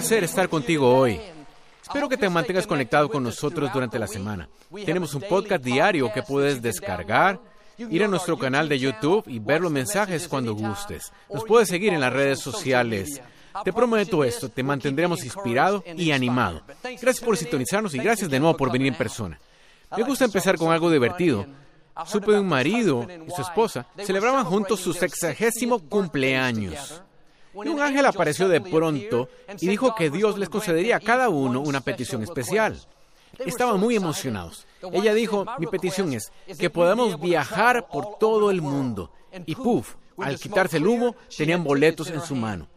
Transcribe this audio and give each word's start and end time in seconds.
Placer 0.00 0.24
estar 0.24 0.48
contigo 0.48 0.96
hoy. 0.96 1.20
Espero 1.82 2.08
que 2.08 2.16
te 2.16 2.30
mantengas 2.30 2.66
conectado 2.66 3.10
con 3.10 3.22
nosotros 3.22 3.70
durante 3.70 3.98
la 3.98 4.06
semana. 4.06 4.48
Tenemos 4.86 5.12
un 5.14 5.20
podcast 5.20 5.62
diario 5.62 6.10
que 6.10 6.22
puedes 6.22 6.62
descargar, 6.62 7.38
ir 7.76 8.02
a 8.02 8.08
nuestro 8.08 8.38
canal 8.38 8.66
de 8.66 8.78
YouTube 8.78 9.24
y 9.26 9.38
ver 9.40 9.60
los 9.60 9.70
mensajes 9.70 10.26
cuando 10.26 10.54
gustes. 10.54 11.12
Nos 11.30 11.44
puedes 11.44 11.68
seguir 11.68 11.92
en 11.92 12.00
las 12.00 12.14
redes 12.14 12.40
sociales. 12.40 13.20
Te 13.62 13.74
prometo 13.74 14.24
esto, 14.24 14.48
te 14.48 14.62
mantendremos 14.62 15.22
inspirado 15.22 15.84
y 15.94 16.12
animado. 16.12 16.62
Gracias 16.82 17.20
por 17.20 17.36
sintonizarnos 17.36 17.94
y 17.94 17.98
gracias 17.98 18.30
de 18.30 18.40
nuevo 18.40 18.56
por 18.56 18.72
venir 18.72 18.88
en 18.88 18.94
persona. 18.94 19.38
Me 19.94 20.02
gusta 20.02 20.24
empezar 20.24 20.56
con 20.56 20.72
algo 20.72 20.90
divertido. 20.90 21.44
Supe 22.06 22.32
de 22.32 22.40
un 22.40 22.48
marido 22.48 23.06
y 23.26 23.30
su 23.30 23.42
esposa 23.42 23.86
celebraban 23.98 24.46
juntos 24.46 24.80
su 24.80 24.94
sexagésimo 24.94 25.78
cumpleaños. 25.78 27.02
Y 27.54 27.68
un 27.68 27.80
ángel 27.80 28.06
apareció 28.06 28.48
de 28.48 28.60
pronto 28.60 29.28
y 29.58 29.68
dijo 29.68 29.94
que 29.94 30.10
Dios 30.10 30.38
les 30.38 30.48
concedería 30.48 30.96
a 30.96 31.00
cada 31.00 31.28
uno 31.28 31.60
una 31.60 31.80
petición 31.80 32.22
especial. 32.22 32.80
Estaban 33.38 33.80
muy 33.80 33.96
emocionados. 33.96 34.66
Ella 34.92 35.14
dijo, 35.14 35.46
mi 35.58 35.66
petición 35.66 36.12
es 36.12 36.30
que 36.58 36.70
podamos 36.70 37.20
viajar 37.20 37.88
por 37.88 38.18
todo 38.18 38.50
el 38.50 38.62
mundo. 38.62 39.10
Y 39.46 39.54
puff, 39.54 39.94
al 40.18 40.38
quitarse 40.38 40.76
el 40.76 40.86
humo, 40.86 41.16
tenían 41.36 41.64
boletos 41.64 42.10
en 42.10 42.20
su 42.20 42.34
mano. 42.34 42.68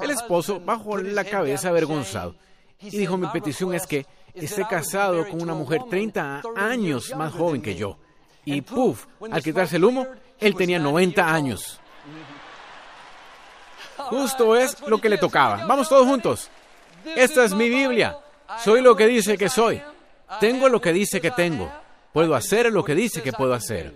El 0.00 0.10
esposo 0.10 0.60
bajó 0.60 0.96
la 0.98 1.24
cabeza 1.24 1.68
avergonzado 1.68 2.34
y 2.80 2.90
dijo, 2.90 3.16
mi 3.16 3.28
petición 3.28 3.74
es 3.74 3.86
que 3.86 4.06
esté 4.34 4.66
casado 4.66 5.28
con 5.28 5.42
una 5.42 5.54
mujer 5.54 5.82
30 5.88 6.42
años 6.56 7.14
más 7.16 7.32
joven 7.32 7.62
que 7.62 7.74
yo. 7.74 7.98
Y 8.44 8.62
puff, 8.62 9.06
al 9.30 9.42
quitarse 9.42 9.76
el 9.76 9.84
humo, 9.84 10.06
él 10.40 10.54
tenía 10.54 10.78
90 10.78 11.32
años. 11.32 11.80
Justo 14.12 14.54
es 14.54 14.76
lo 14.86 14.98
que 15.00 15.08
le 15.08 15.16
tocaba. 15.16 15.64
Vamos 15.64 15.88
todos 15.88 16.06
juntos. 16.06 16.50
Esta 17.16 17.44
es 17.44 17.54
mi 17.54 17.70
Biblia. 17.70 18.18
Soy 18.62 18.82
lo 18.82 18.94
que 18.94 19.06
dice 19.06 19.38
que 19.38 19.48
soy. 19.48 19.80
Tengo 20.38 20.68
lo 20.68 20.82
que 20.82 20.92
dice 20.92 21.18
que 21.18 21.30
tengo. 21.30 21.72
Puedo 22.12 22.34
hacer 22.34 22.70
lo 22.70 22.84
que 22.84 22.94
dice 22.94 23.22
que 23.22 23.32
puedo 23.32 23.54
hacer. 23.54 23.94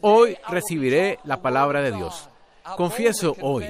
Hoy 0.00 0.38
recibiré 0.48 1.18
la 1.24 1.42
palabra 1.42 1.82
de 1.82 1.92
Dios. 1.92 2.30
Confieso 2.78 3.36
hoy 3.42 3.66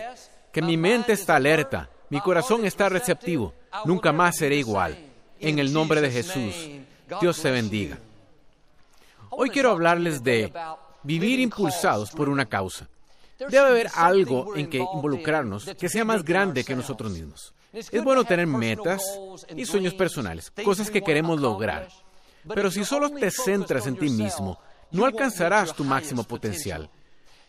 que 0.52 0.62
mi 0.62 0.76
mente 0.76 1.14
está 1.14 1.34
alerta, 1.34 1.90
mi 2.10 2.20
corazón 2.20 2.64
está 2.64 2.88
receptivo. 2.88 3.52
Nunca 3.84 4.12
más 4.12 4.36
seré 4.36 4.54
igual. 4.54 4.96
En 5.40 5.58
el 5.58 5.72
nombre 5.72 6.00
de 6.00 6.12
Jesús, 6.12 6.54
Dios 7.20 7.42
te 7.42 7.50
bendiga. 7.50 7.98
Hoy 9.30 9.50
quiero 9.50 9.72
hablarles 9.72 10.22
de 10.22 10.52
vivir 11.02 11.40
impulsados 11.40 12.12
por 12.12 12.28
una 12.28 12.46
causa. 12.46 12.88
Debe 13.38 13.58
haber 13.58 13.90
algo 13.94 14.56
en 14.56 14.68
que 14.68 14.78
involucrarnos 14.78 15.64
que 15.78 15.88
sea 15.88 16.04
más 16.04 16.24
grande 16.24 16.64
que 16.64 16.74
nosotros 16.74 17.12
mismos. 17.12 17.54
Es 17.72 18.02
bueno 18.02 18.24
tener 18.24 18.46
metas 18.46 19.02
y 19.54 19.64
sueños 19.64 19.94
personales, 19.94 20.50
cosas 20.64 20.90
que 20.90 21.02
queremos 21.02 21.40
lograr. 21.40 21.88
Pero 22.52 22.70
si 22.70 22.84
solo 22.84 23.10
te 23.10 23.30
centras 23.30 23.86
en 23.86 23.96
ti 23.96 24.08
mismo, 24.08 24.58
no 24.90 25.04
alcanzarás 25.04 25.74
tu 25.74 25.84
máximo 25.84 26.24
potencial. 26.24 26.90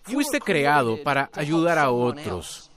Fuiste 0.03 0.39
creado 0.39 1.01
para 1.03 1.29
ayudar 1.33 1.79
a 1.79 1.89
otros, 1.89 2.69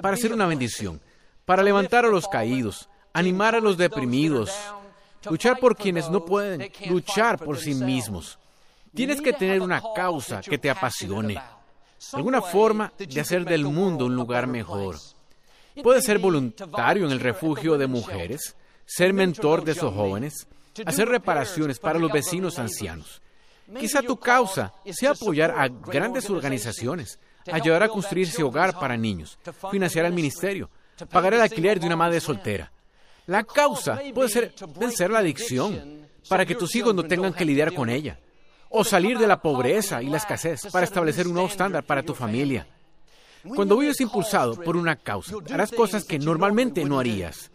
para 0.00 0.16
ser 0.16 0.32
una 0.32 0.46
bendición, 0.46 1.00
para 1.44 1.62
levantar 1.62 2.04
a 2.04 2.08
los 2.08 2.28
caídos, 2.28 2.88
animar 3.12 3.54
a 3.54 3.60
los 3.60 3.76
deprimidos, 3.76 4.52
luchar 5.28 5.58
por 5.58 5.76
quienes 5.76 6.08
no 6.08 6.24
pueden 6.24 6.70
luchar 6.88 7.38
por 7.38 7.58
sí 7.58 7.74
mismos. 7.74 8.38
Tienes 8.94 9.20
que 9.20 9.32
tener 9.32 9.60
una 9.60 9.82
causa 9.94 10.40
que 10.40 10.58
te 10.58 10.70
apasione 10.70 11.40
alguna 12.12 12.42
forma 12.42 12.92
de 12.98 13.20
hacer 13.20 13.44
del 13.44 13.64
mundo 13.64 14.06
un 14.06 14.14
lugar 14.14 14.46
mejor. 14.46 14.96
Puede 15.82 16.02
ser 16.02 16.18
voluntario 16.18 17.06
en 17.06 17.12
el 17.12 17.20
refugio 17.20 17.78
de 17.78 17.86
mujeres, 17.86 18.56
ser 18.84 19.12
mentor 19.12 19.64
de 19.64 19.72
esos 19.72 19.94
jóvenes, 19.94 20.46
hacer 20.84 21.08
reparaciones 21.08 21.78
para 21.78 21.98
los 21.98 22.10
vecinos 22.10 22.58
ancianos. 22.58 23.22
Quizá 23.78 24.02
tu 24.02 24.16
causa 24.16 24.72
sea 24.90 25.12
apoyar 25.12 25.54
a 25.56 25.68
grandes 25.68 26.28
organizaciones, 26.28 27.18
ayudar 27.50 27.84
a 27.84 27.88
construirse 27.88 28.42
hogar 28.42 28.78
para 28.78 28.96
niños, 28.96 29.38
financiar 29.70 30.06
el 30.06 30.12
ministerio, 30.12 30.68
pagar 31.10 31.34
el 31.34 31.40
alquiler 31.40 31.78
de 31.78 31.86
una 31.86 31.96
madre 31.96 32.20
soltera. 32.20 32.72
La 33.26 33.44
causa 33.44 34.00
puede 34.12 34.28
ser 34.28 34.54
vencer 34.76 35.10
la 35.10 35.20
adicción 35.20 36.08
para 36.28 36.44
que 36.44 36.56
tus 36.56 36.74
hijos 36.74 36.94
no 36.94 37.04
tengan 37.04 37.32
que 37.32 37.44
lidiar 37.44 37.72
con 37.72 37.88
ella 37.88 38.18
o 38.70 38.84
salir 38.84 39.18
de 39.18 39.26
la 39.26 39.42
pobreza 39.42 40.00
y 40.02 40.08
la 40.08 40.16
escasez 40.16 40.68
para 40.72 40.84
establecer 40.84 41.26
un 41.26 41.34
nuevo 41.34 41.48
estándar 41.48 41.84
para 41.84 42.02
tu 42.02 42.14
familia. 42.14 42.66
Cuando 43.54 43.76
vives 43.76 44.00
impulsado 44.00 44.54
por 44.54 44.76
una 44.76 44.96
causa, 44.96 45.34
harás 45.52 45.72
cosas 45.72 46.04
que 46.04 46.18
normalmente 46.18 46.84
no 46.84 46.98
harías. 46.98 47.50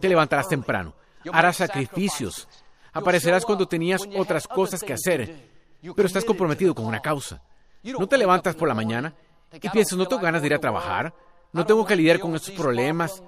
Te 0.00 0.08
levantarás 0.08 0.48
temprano, 0.48 0.94
harás 1.32 1.56
sacrificios, 1.56 2.48
aparecerás 2.92 3.44
cuando 3.44 3.66
tenías 3.66 4.02
otras 4.16 4.46
cosas 4.46 4.82
que 4.82 4.92
hacer, 4.92 5.48
pero 5.96 6.06
estás 6.06 6.24
comprometido 6.24 6.74
con 6.74 6.84
una 6.84 7.00
causa. 7.00 7.42
No 7.82 8.06
te 8.06 8.18
levantas 8.18 8.54
por 8.54 8.68
la 8.68 8.74
mañana 8.74 9.14
y 9.52 9.68
piensas, 9.70 9.96
no 9.96 10.06
tengo 10.06 10.20
ganas 10.20 10.42
de 10.42 10.48
ir 10.48 10.54
a 10.54 10.60
trabajar, 10.60 11.14
no 11.52 11.64
tengo 11.64 11.86
que 11.86 11.96
lidiar 11.96 12.20
con 12.20 12.34
estos 12.34 12.54
problemas. 12.54 13.22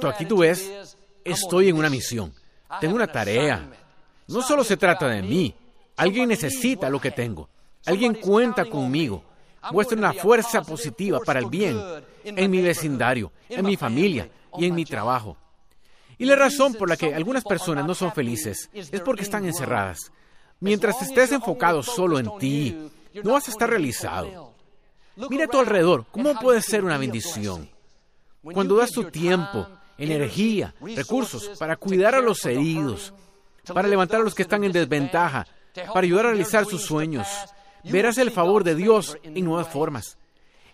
Tú 0.00 0.06
aquí 0.06 0.24
tú 0.24 0.38
ves, 0.38 0.96
estoy 1.24 1.68
en 1.68 1.76
una 1.76 1.90
misión, 1.90 2.32
tengo 2.80 2.94
una 2.94 3.08
tarea. 3.08 3.68
No 4.28 4.40
solo 4.40 4.62
se 4.62 4.76
trata 4.76 5.08
de 5.08 5.22
mí, 5.22 5.54
Alguien 6.00 6.30
necesita 6.30 6.88
lo 6.88 6.98
que 6.98 7.10
tengo. 7.10 7.50
Alguien 7.84 8.14
cuenta 8.14 8.64
conmigo. 8.64 9.22
Muestra 9.70 9.98
una 9.98 10.14
fuerza 10.14 10.62
positiva 10.62 11.20
para 11.20 11.40
el 11.40 11.50
bien 11.50 11.78
en 12.24 12.50
mi 12.50 12.62
vecindario, 12.62 13.30
en 13.50 13.66
mi 13.66 13.76
familia 13.76 14.30
y 14.56 14.64
en 14.64 14.74
mi 14.74 14.86
trabajo. 14.86 15.36
Y 16.16 16.24
la 16.24 16.36
razón 16.36 16.72
por 16.72 16.88
la 16.88 16.96
que 16.96 17.14
algunas 17.14 17.44
personas 17.44 17.86
no 17.86 17.94
son 17.94 18.12
felices 18.12 18.70
es 18.72 19.00
porque 19.02 19.24
están 19.24 19.44
encerradas. 19.44 20.10
Mientras 20.58 21.02
estés 21.02 21.32
enfocado 21.32 21.82
solo 21.82 22.18
en 22.18 22.30
ti, 22.38 22.90
no 23.22 23.32
vas 23.32 23.48
a 23.48 23.50
estar 23.50 23.68
realizado. 23.68 24.54
Mira 25.28 25.44
a 25.44 25.48
tu 25.48 25.58
alrededor, 25.58 26.06
¿cómo 26.10 26.34
puede 26.40 26.62
ser 26.62 26.82
una 26.82 26.96
bendición? 26.96 27.68
Cuando 28.42 28.76
das 28.76 28.90
tu 28.90 29.04
tiempo, 29.10 29.68
energía, 29.98 30.74
recursos 30.96 31.58
para 31.58 31.76
cuidar 31.76 32.14
a 32.14 32.20
los 32.20 32.42
heridos, 32.46 33.12
para 33.74 33.86
levantar 33.86 34.22
a 34.22 34.24
los 34.24 34.34
que 34.34 34.42
están 34.42 34.64
en 34.64 34.72
desventaja, 34.72 35.46
para 35.74 36.04
ayudar 36.04 36.26
a 36.26 36.30
realizar 36.30 36.66
sus 36.66 36.82
sueños. 36.82 37.26
Verás 37.84 38.18
el 38.18 38.30
favor 38.30 38.64
de 38.64 38.74
Dios 38.74 39.18
en 39.22 39.44
nuevas 39.44 39.68
formas. 39.68 40.18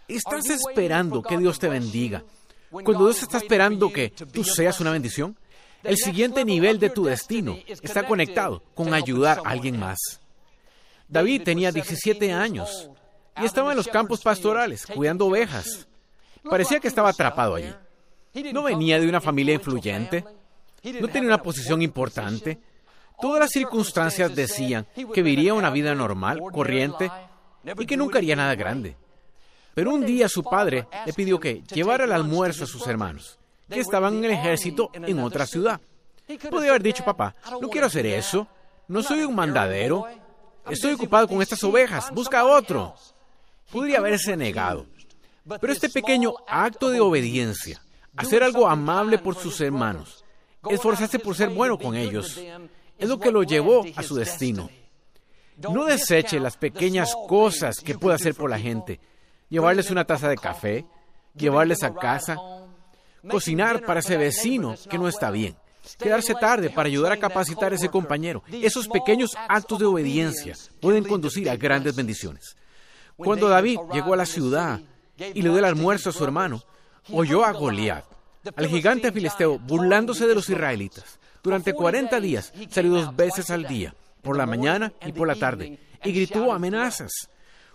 ¿Estás 0.09 0.51
esperando 0.51 1.23
que 1.23 1.39
Dios 1.39 1.59
te 1.59 1.69
bendiga? 1.69 2.23
Cuando 2.71 3.05
Dios 3.05 3.23
está 3.23 3.39
esperando 3.39 3.93
que 3.93 4.11
tú 4.11 4.45
seas 4.45 4.81
una 4.81 4.93
bendición, 4.93 5.37
el 5.83 5.97
siguiente 5.97 6.45
nivel 6.45 6.79
de 6.79 6.91
tu 6.91 7.05
destino 7.05 7.57
está 7.67 8.07
conectado 8.07 8.63
con 8.75 8.93
ayudar 8.93 9.41
a 9.45 9.51
alguien 9.51 9.79
más. 9.79 9.99
David 11.09 11.43
tenía 11.43 11.71
17 11.71 12.33
años 12.33 12.91
y 13.41 13.45
estaba 13.45 13.71
en 13.71 13.77
los 13.77 13.87
campos 13.87 14.23
pastorales 14.23 14.87
cuidando 14.87 15.27
ovejas. 15.27 15.87
Parecía 16.43 16.81
que 16.81 16.89
estaba 16.89 17.11
atrapado 17.11 17.55
allí. 17.55 17.73
No 18.53 18.65
venía 18.65 18.99
de 19.01 19.09
una 19.09 19.21
familia 19.21 19.55
influyente, 19.55 20.25
no 21.01 21.09
tenía 21.09 21.29
una 21.29 21.43
posición 21.43 21.83
importante, 21.83 22.59
Todas 23.21 23.41
las 23.41 23.51
circunstancias 23.51 24.35
decían 24.35 24.87
que 24.95 25.23
viviría 25.23 25.55
una 25.55 25.71
vida 25.71 25.95
normal, 25.95 26.41
corriente, 26.53 27.11
y 27.79 27.87
que 27.87 27.97
nunca 27.97 28.19
haría 28.19 28.37
nada 28.37 28.55
grande. 28.55 28.97
Pero 29.75 29.93
un 29.93 30.07
día 30.07 30.29
su 30.29 30.43
padre 30.43 30.87
le 31.05 31.13
pidió 31.13 31.39
que 31.39 31.63
llevara 31.73 32.05
el 32.05 32.13
almuerzo 32.13 32.65
a 32.65 32.67
sus 32.67 32.87
hermanos, 32.87 33.39
que 33.69 33.81
estaban 33.81 34.17
en 34.17 34.25
el 34.25 34.31
ejército 34.33 34.91
en 34.95 35.19
otra 35.19 35.47
ciudad. 35.47 35.81
Podría 36.51 36.71
haber 36.71 36.83
dicho, 36.83 37.05
papá, 37.05 37.35
no 37.61 37.69
quiero 37.69 37.87
hacer 37.87 38.07
eso, 38.07 38.47
no 38.89 39.03
soy 39.03 39.23
un 39.25 39.35
mandadero, 39.35 40.07
estoy 40.69 40.95
ocupado 40.95 41.29
con 41.29 41.43
estas 41.43 41.63
ovejas, 41.65 42.11
busca 42.13 42.45
otro. 42.45 42.95
Podría 43.71 43.99
haberse 43.99 44.37
negado. 44.37 44.87
Pero 45.61 45.73
este 45.73 45.89
pequeño 45.89 46.35
acto 46.49 46.91
de 46.91 47.01
obediencia, 47.01 47.81
hacer 48.17 48.43
algo 48.43 48.67
amable 48.67 49.19
por 49.19 49.35
sus 49.37 49.61
hermanos, 49.61 50.25
esforzarse 50.69 51.19
por 51.19 51.37
ser 51.37 51.51
bueno 51.51 51.79
con 51.79 51.95
ellos, 51.95 52.41
es 52.99 53.09
lo 53.09 53.19
que 53.19 53.31
lo 53.31 53.43
llevó 53.43 53.85
a 53.97 54.03
su 54.03 54.15
destino. 54.15 54.71
No 55.57 55.85
deseche 55.85 56.39
las 56.39 56.57
pequeñas 56.57 57.15
cosas 57.29 57.77
que 57.79 57.97
puede 57.97 58.17
hacer 58.17 58.35
por 58.35 58.51
la 58.51 58.59
gente. 58.59 59.01
Llevarles 59.49 59.91
una 59.91 60.05
taza 60.05 60.29
de 60.29 60.37
café, 60.37 60.85
llevarles 61.35 61.83
a 61.83 61.95
casa, 61.95 62.37
cocinar 63.29 63.85
para 63.85 64.01
ese 64.01 64.17
vecino 64.17 64.75
que 64.89 64.99
no 64.99 65.09
está 65.09 65.31
bien, 65.31 65.57
quedarse 65.99 66.35
tarde 66.35 66.71
para 66.71 66.89
ayudar 66.89 67.13
a 67.13 67.19
capacitar 67.19 67.73
a 67.73 67.77
ese 67.77 67.89
compañero. 67.89 68.43
Esos 68.51 68.89
pequeños 68.89 69.37
actos 69.49 69.79
de 69.79 69.87
obediencia 69.87 70.55
pueden 70.81 71.05
conducir 71.05 71.49
a 71.49 71.57
grandes 71.57 71.95
bendiciones. 71.95 72.57
Cuando 73.17 73.49
David 73.49 73.79
llegó 73.93 74.15
a 74.15 74.19
la 74.19 74.27
ciudad 74.27 74.81
y 75.19 75.41
le 75.41 75.49
dio 75.49 75.59
el 75.59 75.65
almuerzo 75.65 76.11
a 76.11 76.13
su 76.13 76.23
hermano, 76.23 76.63
oyó 77.11 77.45
a 77.45 77.53
Goliat, 77.53 78.05
al 78.55 78.69
gigante 78.69 79.13
filisteo, 79.13 79.59
burlándose 79.59 80.27
de 80.27 80.35
los 80.35 80.49
israelitas. 80.49 81.19
Durante 81.43 81.73
40 81.73 82.21
días 82.21 82.53
salió 82.71 82.93
dos 82.93 83.17
veces 83.17 83.51
al 83.51 83.67
día, 83.67 83.95
por 84.23 84.37
la 84.37 84.47
mañana 84.47 84.93
y 85.05 85.13
por 85.13 85.29
la 85.29 85.37
tarde, 85.37 85.79
y 86.05 86.13
gritó 86.13 86.53
amenazas. 86.53 87.13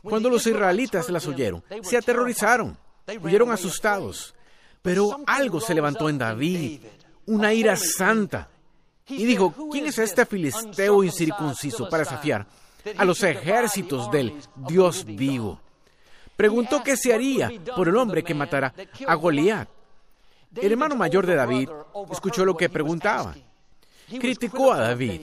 Cuando 0.03 0.29
los 0.29 0.45
israelitas 0.47 1.09
las 1.09 1.27
oyeron, 1.27 1.63
se 1.81 1.97
aterrorizaron, 1.97 2.77
huyeron 3.21 3.51
asustados. 3.51 4.33
Pero 4.81 5.21
algo 5.27 5.61
se 5.61 5.75
levantó 5.75 6.09
en 6.09 6.17
David, 6.17 6.81
una 7.27 7.53
ira 7.53 7.75
santa, 7.75 8.49
y 9.07 9.25
dijo, 9.25 9.53
¿quién 9.71 9.85
es 9.85 9.99
este 9.99 10.25
filisteo 10.25 11.03
incircunciso 11.03 11.89
para 11.89 12.03
desafiar 12.03 12.47
a 12.97 13.05
los 13.05 13.21
ejércitos 13.23 14.09
del 14.11 14.33
Dios 14.55 15.05
vivo? 15.05 15.59
Preguntó 16.35 16.81
qué 16.83 16.97
se 16.97 17.13
haría 17.13 17.51
por 17.75 17.87
el 17.87 17.95
hombre 17.95 18.23
que 18.23 18.33
matara 18.33 18.73
a 19.05 19.15
Goliat. 19.15 19.69
El 20.55 20.71
hermano 20.71 20.95
mayor 20.95 21.25
de 21.25 21.35
David 21.35 21.69
escuchó 22.11 22.45
lo 22.45 22.55
que 22.55 22.69
preguntaba. 22.69 23.35
Criticó 24.19 24.73
a 24.73 24.79
David. 24.79 25.21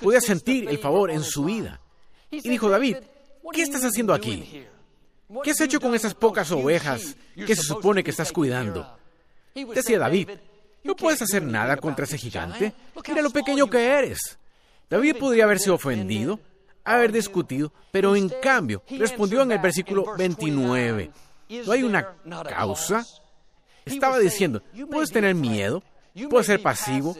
Podía 0.00 0.20
sentir 0.20 0.68
el 0.68 0.78
favor 0.78 1.10
en 1.10 1.22
su 1.22 1.44
vida. 1.44 1.80
Y 2.30 2.48
dijo, 2.48 2.68
David, 2.68 2.96
¿qué 3.52 3.62
estás 3.62 3.84
haciendo 3.84 4.14
aquí? 4.14 4.64
¿Qué 5.42 5.50
has 5.50 5.60
hecho 5.60 5.80
con 5.80 5.94
esas 5.94 6.14
pocas 6.14 6.50
ovejas 6.52 7.16
que 7.34 7.54
se 7.54 7.62
supone 7.62 8.02
que 8.02 8.10
estás 8.10 8.32
cuidando? 8.32 8.98
Decía 9.54 9.98
David, 9.98 10.30
no 10.82 10.96
puedes 10.96 11.22
hacer 11.22 11.42
nada 11.42 11.76
contra 11.76 12.04
ese 12.04 12.18
gigante. 12.18 12.72
Mira 13.08 13.22
lo 13.22 13.30
pequeño 13.30 13.68
que 13.68 13.86
eres. 13.86 14.38
David 14.88 15.16
podría 15.18 15.44
haberse 15.44 15.70
ofendido, 15.70 16.38
haber 16.84 17.12
discutido, 17.12 17.72
pero 17.90 18.16
en 18.16 18.28
cambio 18.28 18.82
respondió 18.90 19.42
en 19.42 19.52
el 19.52 19.58
versículo 19.58 20.14
29. 20.16 21.10
¿No 21.66 21.72
hay 21.72 21.82
una 21.82 22.16
causa? 22.48 23.04
Estaba 23.84 24.18
diciendo, 24.18 24.62
puedes 24.90 25.10
tener 25.10 25.34
miedo, 25.34 25.82
puedes 26.30 26.46
ser 26.46 26.62
pasivo, 26.62 27.16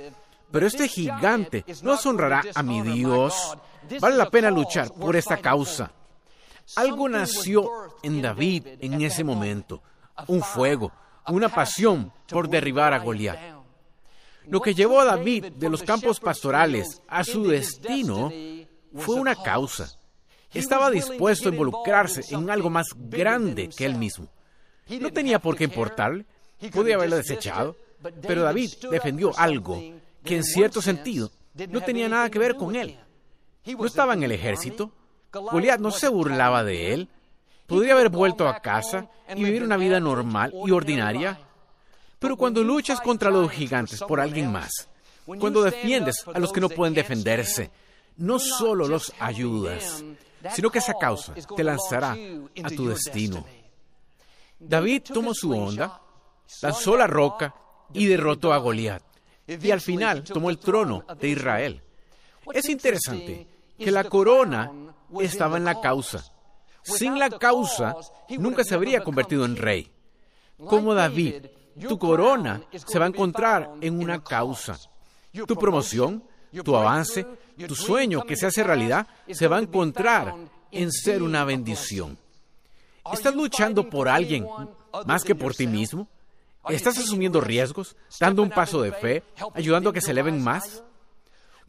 pero 0.51 0.67
este 0.67 0.89
gigante 0.89 1.65
no 1.83 1.99
honrará 2.05 2.43
a 2.55 2.63
mi 2.63 2.81
Dios. 2.81 3.57
Vale 4.01 4.17
la 4.17 4.31
pena 4.31 4.51
luchar 4.51 4.93
por 4.93 5.17
esta 5.17 5.37
causa. 5.37 5.93
Algo 6.77 7.09
nació 7.09 7.69
en 8.03 8.23
David 8.23 8.67
en 8.81 9.03
ese 9.03 9.23
momento, 9.23 9.83
un 10.29 10.43
fuego, 10.43 10.93
una 11.29 11.49
pasión 11.49 12.13
por 12.29 12.49
derribar 12.49 12.95
a 12.95 12.99
Goliat. 12.99 13.39
Lo 14.47 14.61
que 14.61 14.75
llevó 14.75 15.01
a 15.01 15.05
David 15.05 15.53
de 15.57 15.71
los 15.71 15.83
campos 15.83 16.21
pastorales 16.21 17.03
a 17.09 17.25
su 17.25 17.47
destino 17.47 18.31
fue 18.95 19.17
una 19.17 19.35
causa. 19.35 19.89
Estaba 20.53 20.91
dispuesto 20.91 21.49
a 21.49 21.53
involucrarse 21.53 22.35
en 22.35 22.49
algo 22.49 22.71
más 22.71 22.89
grande 22.95 23.69
que 23.69 23.85
él 23.85 23.97
mismo. 23.97 24.29
No 25.01 25.13
tenía 25.13 25.39
por 25.39 25.57
qué 25.57 25.65
importarle, 25.65 26.27
podía 26.73 26.97
haberlo 26.97 27.17
desechado, 27.17 27.77
pero 28.23 28.43
David 28.43 28.73
defendió 28.91 29.37
algo 29.39 29.83
que 30.25 30.37
en 30.37 30.45
cierto 30.45 30.81
sentido 30.83 31.31
no 31.69 31.81
tenía 31.83 32.09
nada 32.09 32.31
que 32.31 32.39
ver 32.39 32.57
con 32.57 32.75
él. 32.77 32.99
No 33.67 33.87
estaba 33.87 34.15
en 34.15 34.23
el 34.23 34.33
ejército, 34.33 34.93
Goliat 35.33 35.81
no 35.81 35.91
se 35.91 36.09
burlaba 36.09 36.65
de 36.65 36.93
él, 36.93 37.09
podría 37.67 37.95
haber 37.95 38.09
vuelto 38.09 38.49
a 38.49 38.61
casa 38.61 39.09
y 39.35 39.43
vivir 39.43 39.63
una 39.63 39.77
vida 39.77 40.01
normal 40.01 40.53
y 40.67 40.71
ordinaria, 40.71 41.39
pero 42.19 42.37
cuando 42.37 42.63
luchas 42.63 43.01
contra 43.01 43.31
los 43.31 43.51
gigantes 43.51 44.01
por 44.01 44.21
alguien 44.21 44.51
más, 44.51 44.89
cuando 45.27 45.63
defiendes 45.63 46.25
a 46.33 46.39
los 46.39 46.53
que 46.53 46.61
no 46.61 46.69
pueden 46.69 46.95
defenderse, 46.95 47.71
no 48.17 48.39
solo 48.39 48.87
los 48.87 49.13
ayudas, 49.19 50.05
sino 50.55 50.71
que 50.71 50.79
esa 50.79 50.95
causa 50.95 51.35
te 51.57 51.65
lanzará 51.65 52.17
a 52.63 52.71
tu 52.71 52.89
destino. 52.89 53.45
David 54.59 55.03
tomó 55.13 55.35
su 55.35 55.53
onda, 55.53 56.01
lanzó 56.63 56.97
la 56.97 57.07
roca 57.07 57.55
y 57.93 58.07
derrotó 58.07 58.53
a 58.53 58.59
Goliat. 58.59 59.03
Y 59.47 59.71
al 59.71 59.81
final 59.81 60.25
tomó 60.25 60.51
el 60.51 60.59
trono 60.59 61.05
de 61.21 61.29
Israel. 61.29 61.83
Es 62.53 62.69
interesante 62.69 63.47
que 63.79 63.91
la 63.91 64.05
corona 64.05 64.71
estaba 65.21 65.57
en 65.57 65.65
la 65.65 65.81
causa. 65.81 66.25
Sin 66.83 67.19
la 67.19 67.31
causa, 67.31 67.97
nunca 68.39 68.65
se 68.65 68.75
habría 68.75 69.03
convertido 69.03 69.45
en 69.45 69.57
rey. 69.57 69.91
Como 70.67 70.95
David, 70.95 71.47
tu 71.89 71.99
corona 71.99 72.63
se 72.73 72.99
va 72.99 73.07
a 73.07 73.09
encontrar 73.09 73.73
en 73.81 73.99
una 73.99 74.23
causa. 74.23 74.79
Tu 75.47 75.57
promoción, 75.57 76.25
tu 76.65 76.77
avance, 76.77 77.27
tu 77.67 77.75
sueño 77.75 78.23
que 78.23 78.37
se 78.37 78.47
hace 78.47 78.63
realidad, 78.63 79.07
se 79.31 79.49
va 79.49 79.57
a 79.57 79.63
encontrar 79.63 80.35
en 80.71 80.93
ser 80.93 81.23
una 81.23 81.45
bendición. 81.45 82.19
¿Estás 83.13 83.35
luchando 83.35 83.89
por 83.89 84.09
alguien 84.09 84.47
más 85.07 85.25
que 85.25 85.35
por 85.35 85.55
ti 85.55 85.67
mismo? 85.67 86.09
¿Estás 86.69 86.99
asumiendo 86.99 87.41
riesgos, 87.41 87.97
dando 88.19 88.43
un 88.43 88.51
paso 88.51 88.81
de 88.83 88.93
fe, 88.93 89.23
ayudando 89.55 89.91
a 89.91 89.93
que 89.93 90.01
se 90.01 90.13
eleven 90.13 90.43
más? 90.43 90.83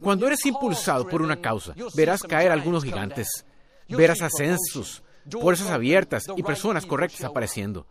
Cuando 0.00 0.26
eres 0.26 0.44
impulsado 0.46 1.06
por 1.06 1.22
una 1.22 1.40
causa, 1.40 1.74
verás 1.94 2.22
caer 2.22 2.50
algunos 2.50 2.84
gigantes, 2.84 3.44
verás 3.88 4.22
ascensos, 4.22 5.02
fuerzas 5.30 5.70
abiertas 5.70 6.24
y 6.36 6.42
personas 6.42 6.86
correctas 6.86 7.24
apareciendo. 7.24 7.86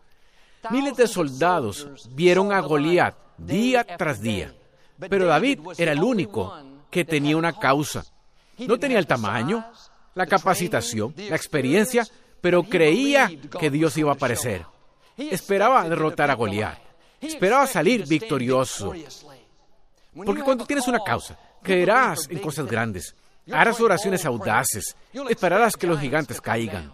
Miles 0.69 0.97
de 0.97 1.07
soldados 1.07 1.87
vieron 2.11 2.51
a 2.51 2.59
Goliat 2.59 3.15
día 3.37 3.83
tras 3.83 4.21
día, 4.21 4.53
pero 4.97 5.25
David 5.25 5.59
era 5.77 5.91
el 5.91 6.03
único 6.03 6.57
que 6.89 7.05
tenía 7.05 7.37
una 7.37 7.53
causa. 7.53 8.03
No 8.57 8.79
tenía 8.79 8.99
el 8.99 9.07
tamaño, 9.07 9.65
la 10.13 10.25
capacitación, 10.25 11.13
la 11.17 11.35
experiencia, 11.35 12.07
pero 12.41 12.63
creía 12.63 13.29
que 13.59 13.69
Dios 13.69 13.97
iba 13.97 14.11
a 14.11 14.15
aparecer. 14.15 14.65
Esperaba 15.17 15.87
derrotar 15.87 16.31
a 16.31 16.35
Goliat. 16.35 16.84
Esperaba 17.21 17.67
salir 17.67 18.05
victorioso. 18.05 18.93
Porque 20.13 20.43
cuando 20.43 20.65
tienes 20.65 20.87
una 20.87 20.99
causa, 20.99 21.37
creerás 21.61 22.27
en 22.29 22.39
cosas 22.39 22.65
grandes, 22.65 23.15
harás 23.51 23.79
oraciones 23.81 24.25
audaces, 24.25 24.95
esperarás 25.29 25.75
que 25.75 25.87
los 25.87 25.99
gigantes 25.99 26.39
caigan. 26.39 26.93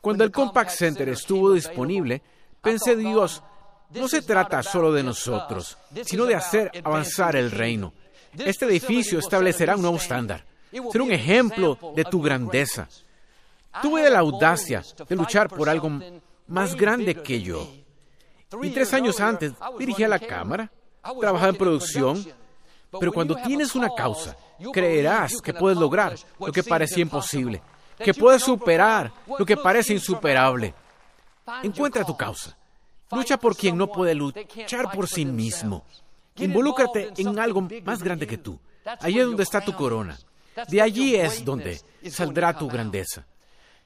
Cuando 0.00 0.24
el 0.24 0.30
Compact 0.30 0.70
Center 0.70 1.08
estuvo 1.08 1.52
disponible, 1.52 2.20
pensé, 2.60 2.96
Dios, 2.96 3.42
no 3.90 4.08
se 4.08 4.22
trata 4.22 4.62
solo 4.62 4.92
de 4.92 5.02
nosotros, 5.02 5.78
sino 6.04 6.24
de 6.24 6.34
hacer 6.34 6.70
avanzar 6.82 7.36
el 7.36 7.50
reino. 7.50 7.92
Este 8.36 8.64
edificio 8.66 9.18
establecerá 9.18 9.76
un 9.76 9.82
nuevo 9.82 9.96
estándar. 9.96 10.44
Será 10.90 11.04
un 11.04 11.12
ejemplo 11.12 11.78
de 11.94 12.04
tu 12.04 12.20
grandeza. 12.20 12.88
Tuve 13.80 14.10
la 14.10 14.18
audacia 14.18 14.82
de 15.08 15.16
luchar 15.16 15.48
por 15.48 15.68
algo 15.68 16.00
más 16.48 16.74
grande 16.74 17.14
que 17.22 17.40
yo. 17.40 17.83
Y 18.62 18.70
tres 18.70 18.92
años 18.92 19.20
antes 19.20 19.52
dirigía 19.78 20.08
la 20.08 20.18
cámara, 20.18 20.70
trabajaba 21.20 21.50
en 21.50 21.56
producción, 21.56 22.26
pero 22.98 23.12
cuando 23.12 23.36
tienes 23.36 23.74
una 23.74 23.88
causa, 23.94 24.36
creerás 24.72 25.40
que 25.40 25.54
puedes 25.54 25.78
lograr 25.78 26.16
lo 26.38 26.52
que 26.52 26.62
parecía 26.62 27.02
imposible, 27.02 27.62
que 27.98 28.14
puedes 28.14 28.42
superar 28.42 29.12
lo 29.38 29.44
que 29.44 29.56
parece 29.56 29.92
insuperable. 29.92 30.74
Encuentra 31.62 32.04
tu 32.04 32.16
causa. 32.16 32.56
Lucha 33.10 33.36
por 33.36 33.56
quien 33.56 33.76
no 33.76 33.86
puede 33.86 34.14
luchar 34.14 34.90
por 34.92 35.08
sí 35.08 35.24
mismo. 35.24 35.84
Involúcrate 36.36 37.12
en 37.16 37.38
algo 37.38 37.68
más 37.84 38.02
grande 38.02 38.26
que 38.26 38.38
tú. 38.38 38.58
Allí 39.00 39.20
es 39.20 39.26
donde 39.26 39.42
está 39.42 39.60
tu 39.60 39.74
corona. 39.74 40.18
De 40.68 40.80
allí 40.80 41.16
es 41.16 41.44
donde 41.44 41.80
saldrá 42.10 42.56
tu 42.56 42.68
grandeza. 42.68 43.26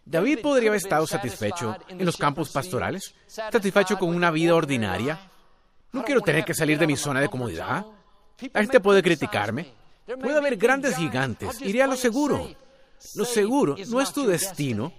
David 0.08 0.38
podría 0.40 0.70
haber 0.70 0.78
estado 0.78 1.06
satisfecho 1.06 1.76
en 1.86 2.06
los 2.06 2.16
campos 2.16 2.48
pastorales, 2.48 3.14
satisfecho 3.26 3.98
con 3.98 4.08
una 4.14 4.30
vida 4.30 4.54
ordinaria. 4.54 5.20
No 5.92 6.02
quiero 6.02 6.22
tener 6.22 6.46
que 6.46 6.54
salir 6.54 6.78
de 6.78 6.86
mi 6.86 6.96
zona 6.96 7.20
de 7.20 7.28
comodidad. 7.28 7.84
La 8.54 8.62
gente 8.62 8.80
puede 8.80 9.02
criticarme. 9.02 9.74
Puede 10.06 10.38
haber 10.38 10.56
grandes 10.56 10.96
gigantes. 10.96 11.60
Iré 11.60 11.82
a 11.82 11.86
lo 11.86 11.96
seguro. 11.96 12.48
Lo 13.16 13.26
seguro 13.26 13.76
no 13.88 14.00
es 14.00 14.10
tu 14.10 14.26
destino. 14.26 14.94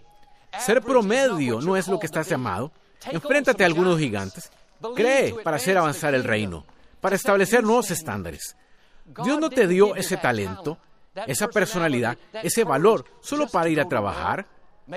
Ser 0.60 0.80
promedio 0.84 1.60
no 1.60 1.76
es 1.76 1.88
lo 1.88 2.00
que 2.00 2.06
estás 2.06 2.30
llamado. 2.30 2.72
Enfréntate 3.10 3.64
a 3.64 3.66
algunos 3.66 3.98
gigantes. 3.98 4.52
Cree 4.96 5.34
para 5.44 5.58
hacer 5.58 5.76
avanzar 5.76 6.14
el 6.14 6.24
reino, 6.24 6.66
para 7.02 7.16
establecer 7.16 7.64
nuevos 7.64 7.90
estándares. 7.90 8.56
Dios 9.24 9.40
no 9.40 9.50
te 9.50 9.66
dio 9.66 9.96
ese 9.96 10.18
talento, 10.18 10.78
esa 11.26 11.48
personalidad, 11.48 12.16
ese 12.44 12.64
valor 12.64 13.06
solo 13.22 13.48
para 13.48 13.70
ir 13.70 13.82
a 13.82 13.88
trabajar, 13.90 14.46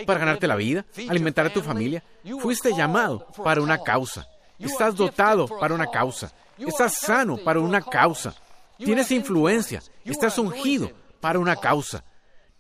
para 0.07 0.19
ganarte 0.19 0.47
la 0.47 0.57
vida, 0.57 0.85
alimentar 1.09 1.47
a 1.47 1.53
tu 1.53 1.63
familia. 1.63 2.03
Fuiste 2.41 2.73
llamado 2.75 3.27
para 3.45 3.61
una 3.61 3.79
causa. 3.79 4.27
Estás 4.59 4.95
dotado 4.95 5.47
para 5.47 5.75
una 5.75 5.87
causa. 5.87 6.33
Estás 6.59 6.95
sano 6.99 7.37
para 7.39 7.61
una 7.61 7.81
causa. 7.83 8.35
Tienes 8.79 9.11
influencia. 9.11 9.83
Estás 10.05 10.39
ungido 10.39 10.91
para 11.21 11.39
una 11.39 11.57
causa. 11.57 12.05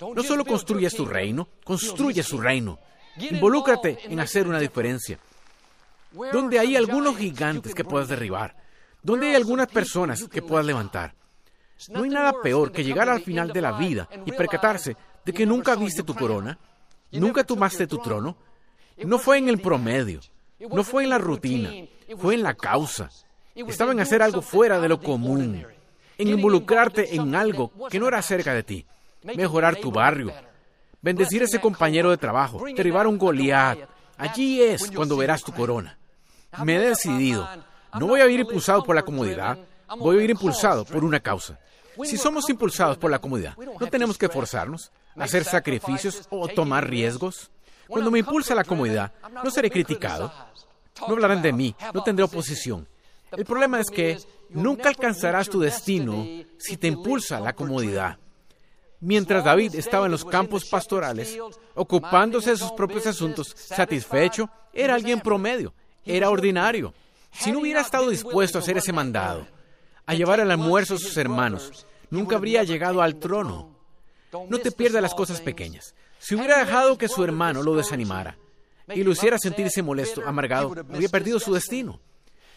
No 0.01 0.23
solo 0.23 0.45
construyes 0.45 0.95
tu 0.95 1.05
reino, 1.07 1.49
construye 1.65 2.23
su 2.23 2.41
reino. 2.41 2.79
Involúcrate 3.17 3.99
en 4.05 4.19
hacer 4.21 4.47
una 4.49 4.59
diferencia. 4.59 5.19
donde 6.33 6.59
hay 6.59 6.77
algunos 6.77 7.17
gigantes 7.17 7.75
que 7.75 7.85
puedas 7.85 8.09
derribar, 8.09 8.55
donde 9.03 9.29
hay 9.29 9.35
algunas 9.35 9.67
personas 9.69 10.25
que 10.25 10.43
puedas 10.43 10.67
levantar. 10.67 11.15
No 11.89 12.03
hay 12.03 12.11
nada 12.11 12.35
peor 12.43 12.71
que 12.71 12.85
llegar 12.85 13.09
al 13.09 13.23
final 13.23 13.53
de 13.53 13.61
la 13.61 13.73
vida 13.73 14.09
y 14.25 14.33
percatarse 14.33 14.97
de 15.25 15.33
que 15.33 15.47
nunca 15.47 15.75
viste 15.75 16.03
tu 16.03 16.15
corona, 16.15 16.59
nunca 17.12 17.45
tomaste 17.45 17.87
tu 17.87 17.99
trono. 17.99 18.37
No 18.99 19.19
fue 19.19 19.38
en 19.38 19.49
el 19.49 19.61
promedio, 19.61 20.21
no 20.71 20.85
fue 20.85 21.04
en 21.04 21.11
la 21.11 21.19
rutina, 21.19 21.71
fue 22.19 22.35
en 22.35 22.42
la 22.42 22.54
causa. 22.54 23.11
Estaba 23.54 23.92
en 23.92 24.00
hacer 24.00 24.23
algo 24.23 24.42
fuera 24.42 24.81
de 24.81 24.88
lo 24.88 25.00
común, 25.00 25.64
en 26.19 26.28
involucrarte 26.28 27.14
en 27.14 27.35
algo 27.35 27.73
que 27.90 27.99
no 27.99 28.09
era 28.09 28.23
cerca 28.23 28.54
de 28.54 28.62
ti, 28.62 28.87
mejorar 29.23 29.76
tu 29.76 29.90
barrio, 29.90 30.33
bendecir 31.00 31.42
a 31.42 31.47
ese 31.47 31.61
compañero 31.61 32.11
de 32.11 32.16
trabajo, 32.16 32.62
derribar 32.75 33.07
un 33.07 33.19
Goliat. 33.19 33.78
Allí 34.16 34.62
es 34.62 34.90
cuando 34.90 35.16
verás 35.16 35.42
tu 35.42 35.52
corona. 35.52 35.99
Me 36.64 36.76
he 36.76 36.81
decidido. 36.81 37.49
No 37.99 38.07
voy 38.07 38.21
a 38.21 38.28
ir 38.28 38.40
impulsado 38.40 38.83
por 38.85 38.95
la 38.95 39.02
comodidad, 39.02 39.59
voy 39.99 40.19
a 40.19 40.23
ir 40.23 40.31
impulsado 40.31 40.85
por 40.85 41.04
una 41.04 41.21
causa. 41.21 41.59
Si 42.04 42.16
somos 42.16 42.49
impulsados 42.49 42.97
por 42.97 43.11
la 43.11 43.19
comodidad, 43.19 43.57
no 43.57 43.87
tenemos 43.88 44.16
que 44.16 44.28
forzarnos, 44.28 44.90
hacer 45.16 45.45
sacrificios 45.45 46.26
o 46.31 46.49
tomar 46.49 46.88
riesgos. 46.88 47.50
Cuando 47.88 48.11
me 48.11 48.21
impulsa 48.21 48.54
la 48.54 48.64
comodidad, 48.64 49.12
no 49.45 49.50
seré 49.50 49.71
criticado, 49.71 50.33
no 51.07 51.14
hablarán 51.14 51.42
de 51.42 51.52
mí, 51.52 51.75
no 51.92 52.02
tendré 52.02 52.25
oposición. 52.25 52.88
El 53.33 53.45
problema 53.45 53.81
es 53.81 53.90
que 53.90 54.19
nunca 54.50 54.88
alcanzarás 54.88 55.49
tu 55.49 55.61
destino 55.61 56.26
si 56.59 56.76
te 56.76 56.88
impulsa 56.88 57.40
la 57.40 57.52
comodidad. 57.54 58.19
Mientras 59.00 59.45
David 59.45 59.75
estaba 59.75 60.07
en 60.07 60.12
los 60.12 60.25
campos 60.25 60.64
pastorales, 60.66 61.37
ocupándose 61.75 62.50
de 62.50 62.57
sus 62.57 62.71
propios 62.73 63.07
asuntos, 63.07 63.52
satisfecho, 63.57 64.49
era 64.73 64.95
alguien 64.95 65.21
promedio, 65.21 65.75
era 66.04 66.31
ordinario. 66.31 66.95
Si 67.33 67.50
no 67.50 67.61
hubiera 67.61 67.81
estado 67.81 68.11
dispuesto 68.11 68.59
a 68.59 68.61
hacer 68.61 68.76
ese 68.76 68.92
mandado, 68.92 69.47
a 70.07 70.14
llevar 70.14 70.38
el 70.38 70.50
almuerzo 70.50 70.95
a 70.95 70.99
sus 70.99 71.16
hermanos, 71.16 71.87
nunca 72.11 72.37
habría 72.37 72.62
llegado 72.62 73.02
al 73.02 73.16
trono. 73.16 73.72
No 74.49 74.59
te 74.59 74.73
pierdas 74.73 75.03
las 75.03 75.15
cosas 75.15 75.41
pequeñas. 75.41 75.95
Si 76.19 76.35
hubiera 76.35 76.59
dejado 76.59 76.97
que 76.97 77.09
su 77.09 77.23
hermano 77.25 77.62
lo 77.62 77.75
desanimara 77.75 78.37
y 78.89 79.03
lo 79.03 79.12
hiciera 79.12 79.39
sentirse 79.39 79.83
molesto, 79.83 80.23
amargado, 80.27 80.75
habría 80.93 81.09
perdido 81.09 81.39
su 81.39 81.53
destino. 81.53 82.01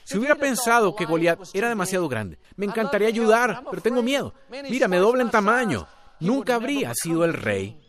Si 0.04 0.18
hubiera 0.18 0.36
pensado 0.36 0.96
que 0.96 1.06
Goliat 1.06 1.40
era 1.54 1.68
demasiado 1.68 2.08
grande, 2.08 2.38
me 2.56 2.66
encantaría 2.68 3.08
ayudar, 3.08 3.64
pero 3.70 3.82
tengo 3.82 4.04
miedo. 4.04 4.34
Mira, 4.70 4.88
me 4.88 4.98
dobla 4.98 5.24
en 5.24 5.32
tamaño. 5.32 5.88
Nunca 6.20 6.56
habría 6.56 6.94
sido 6.94 7.26
el 7.26 7.34
rey. 7.34 7.82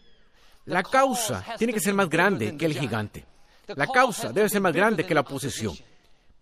La 0.65 0.83
causa 0.83 1.45
tiene 1.59 1.73
que 1.73 1.81
ser 1.81 1.95
más 1.95 2.09
grande 2.09 2.57
que 2.57 2.67
el 2.67 2.77
gigante. 2.77 3.25
La 3.69 3.87
causa 3.87 4.33
debe 4.33 4.49
ser 4.49 4.61
más 4.61 4.73
grande 4.73 5.05
que 5.05 5.15
la 5.15 5.21
oposición. 5.21 5.77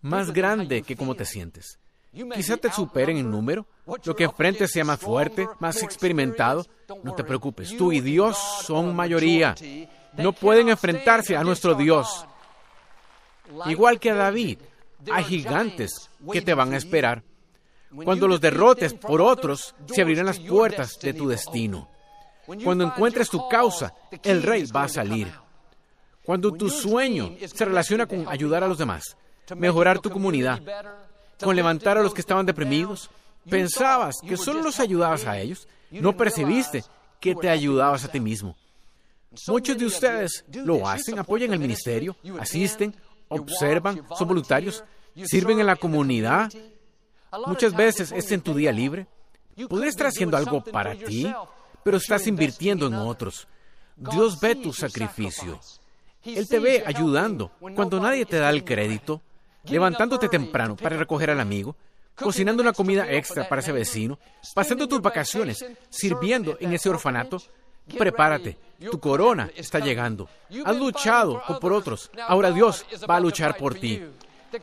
Más 0.01 0.31
grande 0.31 0.81
que 0.81 0.95
cómo 0.95 1.15
te 1.15 1.25
sientes. 1.25 1.77
Quizá 2.33 2.57
te 2.57 2.71
superen 2.71 3.17
en 3.17 3.29
número, 3.29 3.65
lo 4.03 4.15
que 4.15 4.23
enfrente 4.23 4.67
sea 4.67 4.85
más 4.85 4.99
fuerte, 4.99 5.47
más 5.59 5.83
experimentado. 5.83 6.65
No 7.03 7.13
te 7.13 7.23
preocupes, 7.23 7.75
tú 7.77 7.91
y 7.91 7.99
Dios 7.99 8.37
son 8.63 8.95
mayoría. 8.95 9.55
No 10.17 10.31
pueden 10.31 10.69
enfrentarse 10.69 11.35
a 11.35 11.43
nuestro 11.43 11.75
Dios. 11.75 12.25
Igual 13.65 13.99
que 13.99 14.11
a 14.11 14.15
David, 14.15 14.59
hay 15.11 15.23
gigantes 15.23 16.09
que 16.31 16.41
te 16.41 16.53
van 16.53 16.73
a 16.73 16.77
esperar. 16.77 17.23
Cuando 18.03 18.27
los 18.27 18.41
derrotes 18.41 18.93
por 18.93 19.21
otros, 19.21 19.75
se 19.87 20.01
abrirán 20.01 20.25
las 20.25 20.39
puertas 20.39 20.97
de 21.01 21.13
tu 21.13 21.27
destino. 21.27 21.89
Cuando 22.63 22.85
encuentres 22.85 23.29
tu 23.29 23.47
causa, 23.49 23.93
el 24.23 24.43
rey 24.43 24.65
va 24.65 24.83
a 24.83 24.89
salir. 24.89 25.31
Cuando 26.23 26.51
tu 26.51 26.69
sueño 26.69 27.31
se 27.45 27.65
relaciona 27.65 28.05
con 28.05 28.27
ayudar 28.27 28.63
a 28.63 28.67
los 28.67 28.77
demás, 28.77 29.15
mejorar 29.55 29.99
tu 29.99 30.09
comunidad, 30.09 30.61
con 31.41 31.55
levantar 31.55 31.97
a 31.97 32.03
los 32.03 32.13
que 32.13 32.21
estaban 32.21 32.45
deprimidos? 32.45 33.09
¿Pensabas 33.49 34.15
que 34.27 34.37
solo 34.37 34.61
los 34.61 34.79
ayudabas 34.79 35.25
a 35.25 35.39
ellos? 35.39 35.67
¿No 35.91 36.15
percibiste 36.15 36.83
que 37.19 37.35
te 37.35 37.49
ayudabas 37.49 38.03
a 38.05 38.11
ti 38.11 38.19
mismo? 38.19 38.55
Muchos 39.47 39.77
de 39.77 39.85
ustedes 39.85 40.45
lo 40.53 40.87
hacen, 40.87 41.19
apoyan 41.19 41.53
el 41.53 41.59
ministerio, 41.59 42.15
asisten, 42.39 42.95
observan, 43.27 44.05
son 44.17 44.27
voluntarios, 44.27 44.83
sirven 45.25 45.59
en 45.59 45.65
la 45.65 45.75
comunidad. 45.75 46.51
Muchas 47.45 47.75
veces 47.75 48.11
es 48.11 48.31
en 48.31 48.41
tu 48.41 48.53
día 48.53 48.71
libre. 48.71 49.07
Podrías 49.69 49.91
estar 49.91 50.07
haciendo 50.07 50.37
algo 50.37 50.63
para 50.63 50.95
ti, 50.95 51.31
pero 51.83 51.97
estás 51.97 52.27
invirtiendo 52.27 52.87
en 52.87 52.95
otros. 52.95 53.47
Dios 53.95 54.39
ve 54.39 54.55
tu 54.55 54.73
sacrificio. 54.73 55.59
Él 56.23 56.47
te 56.47 56.59
ve 56.59 56.83
ayudando 56.85 57.51
cuando 57.75 57.99
nadie 57.99 58.25
te 58.25 58.37
da 58.37 58.49
el 58.49 58.63
crédito 58.63 59.21
levantándote 59.67 60.29
temprano 60.29 60.75
para 60.75 60.97
recoger 60.97 61.29
al 61.29 61.39
amigo, 61.39 61.75
cocinando 62.15 62.61
una 62.61 62.73
comida 62.73 63.09
extra 63.11 63.47
para 63.47 63.61
ese 63.61 63.71
vecino, 63.71 64.19
pasando 64.53 64.87
tus 64.87 65.01
vacaciones, 65.01 65.65
sirviendo 65.89 66.57
en 66.59 66.73
ese 66.73 66.89
orfanato. 66.89 67.41
Prepárate, 67.97 68.57
tu 68.89 68.99
corona 68.99 69.51
está 69.55 69.79
llegando. 69.79 70.27
Has 70.65 70.75
luchado 70.75 71.41
por 71.59 71.71
otros, 71.73 72.09
ahora 72.27 72.51
Dios 72.51 72.85
va 73.09 73.17
a 73.17 73.19
luchar 73.19 73.57
por 73.57 73.75
ti. 73.75 74.03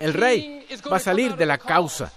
El 0.01 0.15
rey 0.15 0.67
va 0.91 0.97
a 0.97 1.01
salir 1.01 1.37
de 1.37 1.47
la 1.47 1.59
causa. 1.59 2.13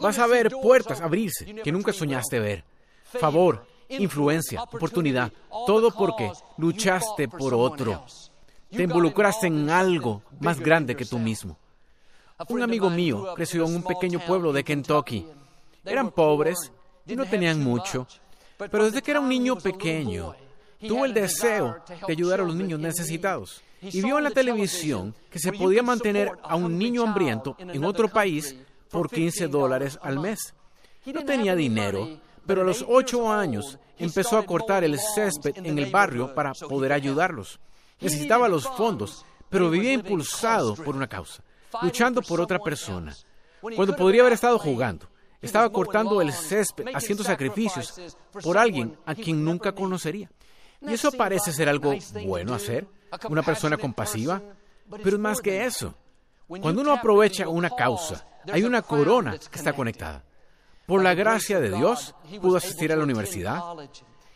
Vas 0.00 0.18
a 0.18 0.26
ver 0.26 0.50
puertas 0.50 1.00
abrirse 1.00 1.54
que 1.62 1.72
nunca 1.72 1.92
soñaste 1.92 2.38
ver. 2.38 2.64
Favor, 3.04 3.66
influencia, 3.88 4.62
oportunidad, 4.62 5.32
todo 5.66 5.90
porque 5.90 6.30
luchaste 6.58 7.28
por 7.28 7.54
otro. 7.54 8.04
Te 8.70 8.82
involucraste 8.84 9.46
en 9.48 9.68
algo 9.70 10.22
más 10.40 10.60
grande 10.60 10.96
que 10.96 11.04
tú 11.04 11.18
mismo. 11.18 11.58
Un 12.48 12.62
amigo 12.62 12.90
mío 12.90 13.34
creció 13.34 13.64
en 13.66 13.76
un 13.76 13.82
pequeño 13.82 14.20
pueblo 14.20 14.52
de 14.52 14.64
Kentucky. 14.64 15.26
Eran 15.84 16.10
pobres 16.10 16.72
y 17.06 17.16
no 17.16 17.26
tenían 17.26 17.62
mucho, 17.62 18.06
pero 18.56 18.84
desde 18.84 19.02
que 19.02 19.10
era 19.10 19.20
un 19.20 19.28
niño 19.28 19.56
pequeño, 19.56 20.34
tuvo 20.80 21.04
el 21.04 21.14
deseo 21.14 21.76
de 22.06 22.12
ayudar 22.12 22.40
a 22.40 22.44
los 22.44 22.54
niños 22.54 22.80
necesitados. 22.80 23.62
Y 23.80 24.00
vio 24.00 24.18
en 24.18 24.24
la 24.24 24.30
televisión 24.30 25.14
que 25.30 25.38
se 25.38 25.52
podía 25.52 25.82
mantener 25.82 26.32
a 26.42 26.54
un 26.56 26.78
niño 26.78 27.02
hambriento 27.02 27.56
en 27.58 27.84
otro 27.84 28.08
país 28.08 28.56
por 28.90 29.10
15 29.10 29.48
dólares 29.48 29.98
al 30.02 30.18
mes. 30.18 30.54
No 31.06 31.24
tenía 31.24 31.56
dinero, 31.56 32.08
pero 32.46 32.62
a 32.62 32.64
los 32.64 32.84
ocho 32.88 33.30
años 33.32 33.78
empezó 33.98 34.38
a 34.38 34.46
cortar 34.46 34.84
el 34.84 34.98
césped 34.98 35.56
en 35.56 35.78
el 35.78 35.90
barrio 35.90 36.34
para 36.34 36.52
poder 36.52 36.92
ayudarlos. 36.92 37.58
Necesitaba 38.00 38.48
los 38.48 38.68
fondos, 38.68 39.24
pero 39.48 39.70
vivía 39.70 39.92
impulsado 39.92 40.74
por 40.76 40.94
una 40.94 41.08
causa 41.08 41.42
luchando 41.80 42.22
por 42.22 42.40
otra 42.40 42.58
persona, 42.58 43.14
cuando 43.60 43.96
podría 43.96 44.22
haber 44.22 44.34
estado 44.34 44.58
jugando. 44.58 45.08
Estaba 45.40 45.70
cortando 45.70 46.20
el 46.20 46.32
césped, 46.32 46.86
haciendo 46.94 47.24
sacrificios 47.24 48.16
por 48.42 48.56
alguien 48.56 48.96
a 49.04 49.14
quien 49.14 49.44
nunca 49.44 49.72
conocería. 49.72 50.30
Y 50.80 50.92
eso 50.92 51.10
parece 51.12 51.52
ser 51.52 51.68
algo 51.68 51.94
bueno 52.24 52.54
hacer, 52.54 52.86
una 53.28 53.42
persona 53.42 53.76
compasiva, 53.76 54.40
pero 55.02 55.16
es 55.16 55.18
más 55.18 55.40
que 55.40 55.64
eso. 55.64 55.94
Cuando 56.46 56.82
uno 56.82 56.92
aprovecha 56.92 57.48
una 57.48 57.70
causa, 57.70 58.26
hay 58.52 58.62
una 58.62 58.82
corona 58.82 59.38
que 59.38 59.58
está 59.58 59.72
conectada. 59.72 60.24
Por 60.86 61.02
la 61.02 61.14
gracia 61.14 61.60
de 61.60 61.70
Dios, 61.70 62.14
pudo 62.40 62.56
asistir 62.56 62.92
a 62.92 62.96
la 62.96 63.04
universidad 63.04 63.62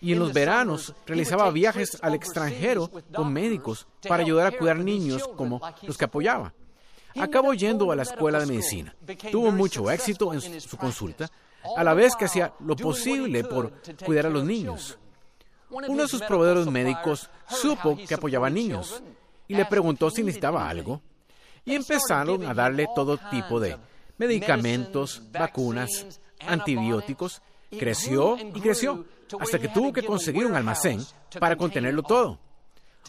y 0.00 0.12
en 0.12 0.18
los 0.18 0.32
veranos 0.32 0.94
realizaba 1.06 1.50
viajes 1.50 1.98
al 2.00 2.14
extranjero 2.14 2.90
con 3.14 3.32
médicos 3.32 3.86
para 4.08 4.22
ayudar 4.22 4.46
a 4.46 4.56
cuidar 4.56 4.78
niños 4.78 5.28
como 5.36 5.60
los 5.82 5.96
que 5.98 6.04
apoyaba. 6.04 6.54
Acabó 7.18 7.54
yendo 7.54 7.90
a 7.90 7.96
la 7.96 8.02
escuela 8.02 8.40
de 8.40 8.46
medicina. 8.46 8.94
Tuvo 9.30 9.50
mucho 9.50 9.90
éxito 9.90 10.32
en 10.32 10.60
su 10.60 10.76
consulta, 10.76 11.30
a 11.76 11.84
la 11.84 11.94
vez 11.94 12.14
que 12.16 12.26
hacía 12.26 12.52
lo 12.60 12.76
posible 12.76 13.44
por 13.44 13.72
cuidar 14.04 14.26
a 14.26 14.30
los 14.30 14.44
niños. 14.44 14.98
Uno 15.70 16.02
de 16.02 16.08
sus 16.08 16.22
proveedores 16.22 16.66
médicos 16.66 17.28
supo 17.48 17.96
que 17.96 18.14
apoyaba 18.14 18.46
a 18.46 18.50
niños 18.50 19.02
y 19.48 19.54
le 19.54 19.64
preguntó 19.64 20.10
si 20.10 20.22
necesitaba 20.22 20.68
algo. 20.68 21.02
Y 21.64 21.74
empezaron 21.74 22.46
a 22.46 22.54
darle 22.54 22.86
todo 22.94 23.18
tipo 23.30 23.58
de 23.58 23.76
medicamentos, 24.18 25.22
vacunas, 25.32 26.20
antibióticos. 26.46 27.42
Creció 27.70 28.36
y 28.38 28.60
creció 28.60 29.04
hasta 29.40 29.58
que 29.58 29.68
tuvo 29.68 29.92
que 29.92 30.04
conseguir 30.04 30.46
un 30.46 30.54
almacén 30.54 31.04
para 31.40 31.56
contenerlo 31.56 32.02
todo. 32.02 32.38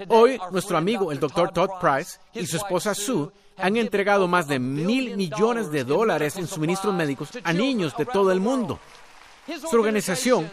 Hoy, 0.10 0.40
nuestro 0.52 0.78
amigo, 0.78 1.12
el 1.12 1.20
doctor 1.20 1.52
Todd 1.52 1.70
Price, 1.80 2.20
y 2.34 2.46
su 2.46 2.58
esposa 2.58 2.94
Sue 2.94 3.30
han 3.58 3.78
entregado 3.78 4.28
más 4.28 4.48
de 4.48 4.60
mil 4.60 5.18
millones 5.18 5.72
de 5.72 5.84
dólares 5.84 6.36
en 6.38 6.48
suministros 6.48 6.94
médicos 6.94 7.30
a 7.44 7.54
niños 7.54 7.96
de 7.98 8.06
todo 8.06 8.32
el 8.32 8.40
mundo. 8.40 8.80
Su 9.70 9.76
organización 9.76 10.50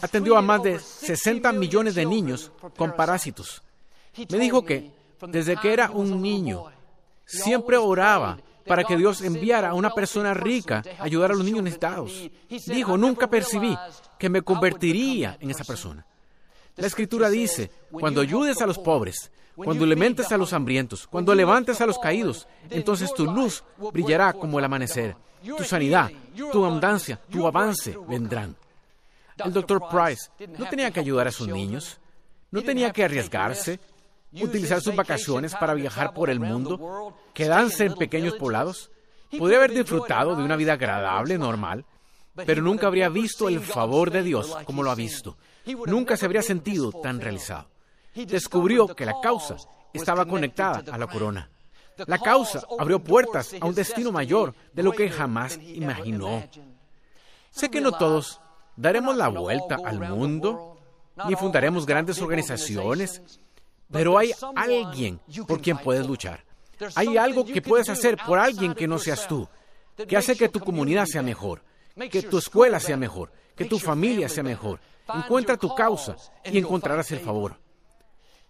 atendió 0.00 0.36
a 0.36 0.42
más 0.42 0.62
de 0.62 0.78
60 0.78 1.52
millones 1.52 1.94
de 1.94 2.06
niños 2.06 2.50
con 2.76 2.96
parásitos. 2.96 3.62
Me 4.30 4.38
dijo 4.38 4.64
que, 4.64 4.90
desde 5.28 5.56
que 5.56 5.72
era 5.72 5.90
un 5.90 6.20
niño, 6.20 6.64
siempre 7.24 7.76
oraba 7.76 8.38
para 8.66 8.82
que 8.82 8.96
Dios 8.96 9.22
enviara 9.22 9.70
a 9.70 9.74
una 9.74 9.90
persona 9.90 10.34
rica 10.34 10.82
a 10.98 11.04
ayudar 11.04 11.30
a 11.30 11.34
los 11.34 11.44
niños 11.44 11.62
necesitados. 11.62 12.28
Dijo, 12.66 12.96
nunca 12.96 13.28
percibí 13.28 13.76
que 14.18 14.28
me 14.28 14.42
convertiría 14.42 15.36
en 15.40 15.50
esa 15.50 15.64
persona. 15.64 16.04
La 16.76 16.86
escritura 16.86 17.30
dice, 17.30 17.70
cuando 17.90 18.20
ayudes 18.20 18.60
a 18.60 18.66
los 18.66 18.78
pobres, 18.78 19.30
cuando 19.56 19.84
alimentes 19.84 20.30
a 20.30 20.36
los 20.36 20.52
hambrientos, 20.52 21.06
cuando 21.06 21.34
levantes 21.34 21.80
a 21.80 21.86
los 21.86 21.98
caídos, 21.98 22.46
entonces 22.68 23.12
tu 23.14 23.24
luz 23.24 23.64
brillará 23.92 24.34
como 24.34 24.58
el 24.58 24.64
amanecer. 24.64 25.16
Tu 25.42 25.64
sanidad, 25.64 26.10
tu 26.52 26.64
abundancia, 26.64 27.18
tu 27.30 27.46
avance 27.46 27.96
vendrán. 28.08 28.54
El 29.38 29.52
doctor 29.52 29.82
Price 29.88 30.30
no 30.58 30.68
tenía 30.68 30.90
que 30.90 31.00
ayudar 31.00 31.28
a 31.28 31.32
sus 31.32 31.48
niños, 31.48 31.98
no 32.50 32.62
tenía 32.62 32.92
que 32.92 33.04
arriesgarse, 33.04 33.80
utilizar 34.32 34.80
sus 34.80 34.94
vacaciones 34.94 35.54
para 35.54 35.74
viajar 35.74 36.12
por 36.12 36.28
el 36.28 36.40
mundo, 36.40 37.16
quedarse 37.32 37.86
en 37.86 37.94
pequeños 37.94 38.34
poblados. 38.34 38.90
Podría 39.38 39.58
haber 39.58 39.72
disfrutado 39.72 40.36
de 40.36 40.42
una 40.42 40.56
vida 40.56 40.74
agradable, 40.74 41.38
normal, 41.38 41.84
pero 42.44 42.62
nunca 42.62 42.86
habría 42.86 43.08
visto 43.08 43.48
el 43.48 43.60
favor 43.60 44.10
de 44.10 44.22
Dios 44.22 44.56
como 44.64 44.82
lo 44.82 44.90
ha 44.90 44.94
visto. 44.94 45.36
Nunca 45.86 46.16
se 46.16 46.24
habría 46.26 46.42
sentido 46.42 46.92
tan 46.92 47.20
realizado. 47.20 47.68
Descubrió 48.14 48.94
que 48.94 49.04
la 49.04 49.20
causa 49.22 49.56
estaba 49.92 50.26
conectada 50.26 50.82
a 50.92 50.98
la 50.98 51.06
corona. 51.06 51.50
La 52.06 52.18
causa 52.18 52.62
abrió 52.78 53.02
puertas 53.02 53.54
a 53.60 53.66
un 53.66 53.74
destino 53.74 54.12
mayor 54.12 54.54
de 54.72 54.82
lo 54.82 54.92
que 54.92 55.08
jamás 55.08 55.58
imaginó. 55.62 56.44
Sé 57.50 57.70
que 57.70 57.80
no 57.80 57.92
todos 57.92 58.40
daremos 58.76 59.16
la 59.16 59.28
vuelta 59.28 59.78
al 59.82 60.00
mundo, 60.00 60.76
ni 61.26 61.34
fundaremos 61.34 61.86
grandes 61.86 62.20
organizaciones, 62.20 63.22
pero 63.90 64.18
hay 64.18 64.32
alguien 64.54 65.20
por 65.46 65.60
quien 65.60 65.78
puedes 65.78 66.06
luchar. 66.06 66.44
Hay 66.94 67.16
algo 67.16 67.44
que 67.44 67.62
puedes 67.62 67.88
hacer 67.88 68.18
por 68.26 68.38
alguien 68.38 68.74
que 68.74 68.86
no 68.86 68.98
seas 68.98 69.26
tú, 69.26 69.48
que 70.06 70.16
hace 70.16 70.36
que 70.36 70.50
tu 70.50 70.60
comunidad 70.60 71.06
sea 71.06 71.22
mejor, 71.22 71.62
que 72.10 72.22
tu 72.22 72.38
escuela 72.38 72.78
sea 72.78 72.96
mejor, 72.96 73.32
que 73.54 73.64
tu 73.64 73.78
familia 73.78 74.28
sea 74.28 74.42
mejor. 74.42 74.80
Encuentra 75.12 75.56
tu 75.56 75.74
causa 75.74 76.16
y 76.44 76.58
encontrarás 76.58 77.10
el 77.12 77.20
favor. 77.20 77.58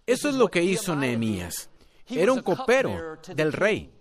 Eso 0.05 0.29
es 0.29 0.35
lo 0.35 0.49
que 0.49 0.63
hizo 0.63 0.95
Nehemías. 0.95 1.69
Era 2.07 2.31
un 2.31 2.41
copero 2.41 3.17
del 3.33 3.53
rey. 3.53 3.91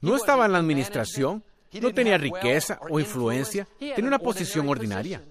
No 0.00 0.16
estaba 0.16 0.46
en 0.46 0.52
la 0.52 0.58
administración, 0.58 1.42
no 1.80 1.92
tenía 1.92 2.18
riqueza 2.18 2.78
o 2.88 3.00
influencia, 3.00 3.66
tenía 3.78 4.08
una 4.08 4.18
posición 4.18 4.68
ordinaria. 4.68 5.22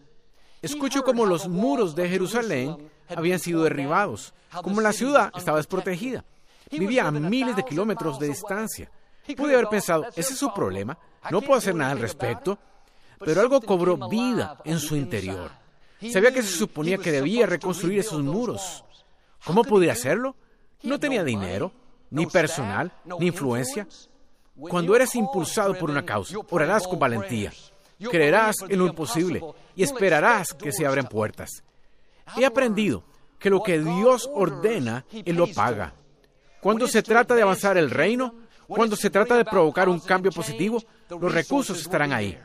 Escucho 0.61 1.03
cómo 1.03 1.25
los 1.25 1.47
muros 1.47 1.95
de 1.95 2.09
Jerusalén 2.09 2.89
habían 3.07 3.39
sido 3.39 3.63
derribados, 3.63 4.33
como 4.63 4.81
la 4.81 4.93
ciudad 4.93 5.31
estaba 5.35 5.57
desprotegida. 5.57 6.25
Vivía 6.71 7.07
a 7.07 7.11
miles 7.11 7.55
de 7.55 7.63
kilómetros 7.63 8.19
de 8.19 8.29
distancia. 8.29 8.91
Pude 9.37 9.53
haber 9.53 9.67
pensado, 9.67 10.05
ese 10.15 10.33
es 10.33 10.39
su 10.39 10.53
problema, 10.53 10.97
no 11.31 11.41
puedo 11.41 11.57
hacer 11.57 11.75
nada 11.75 11.91
al 11.91 11.99
respecto, 11.99 12.57
pero 13.19 13.41
algo 13.41 13.61
cobró 13.61 14.09
vida 14.09 14.57
en 14.65 14.79
su 14.79 14.95
interior. 14.95 15.51
Sabía 16.11 16.33
que 16.33 16.43
se 16.43 16.57
suponía 16.57 16.97
que 16.97 17.11
debía 17.11 17.45
reconstruir 17.45 17.99
esos 17.99 18.21
muros. 18.21 18.83
¿Cómo 19.43 19.63
podía 19.63 19.93
hacerlo? 19.93 20.35
No 20.83 20.99
tenía 20.99 21.23
dinero, 21.23 21.71
ni 22.09 22.25
personal, 22.25 22.91
ni 23.19 23.27
influencia. 23.27 23.87
Cuando 24.57 24.95
eres 24.95 25.15
impulsado 25.15 25.77
por 25.77 25.89
una 25.89 26.05
causa, 26.05 26.37
orarás 26.49 26.87
con 26.87 26.99
valentía. 26.99 27.51
Creerás 27.99 28.55
en 28.67 28.79
lo 28.79 28.87
imposible 28.87 29.41
y 29.75 29.83
esperarás 29.83 30.53
que 30.53 30.71
se 30.71 30.85
abran 30.85 31.07
puertas. 31.07 31.63
He 32.37 32.45
aprendido 32.45 33.03
que 33.39 33.49
lo 33.49 33.61
que 33.61 33.79
Dios 33.79 34.29
ordena, 34.33 35.05
Él 35.11 35.35
lo 35.35 35.47
paga. 35.47 35.93
Cuando 36.61 36.87
se 36.87 37.03
trata 37.03 37.35
de 37.35 37.43
avanzar 37.43 37.77
el 37.77 37.91
reino, 37.91 38.33
cuando 38.67 38.95
se 38.95 39.09
trata 39.09 39.37
de 39.37 39.45
provocar 39.45 39.87
un 39.87 39.99
cambio 39.99 40.31
positivo, 40.31 40.81
los 41.09 41.31
recursos 41.31 41.79
estarán 41.79 42.11
ahí. 42.11 42.37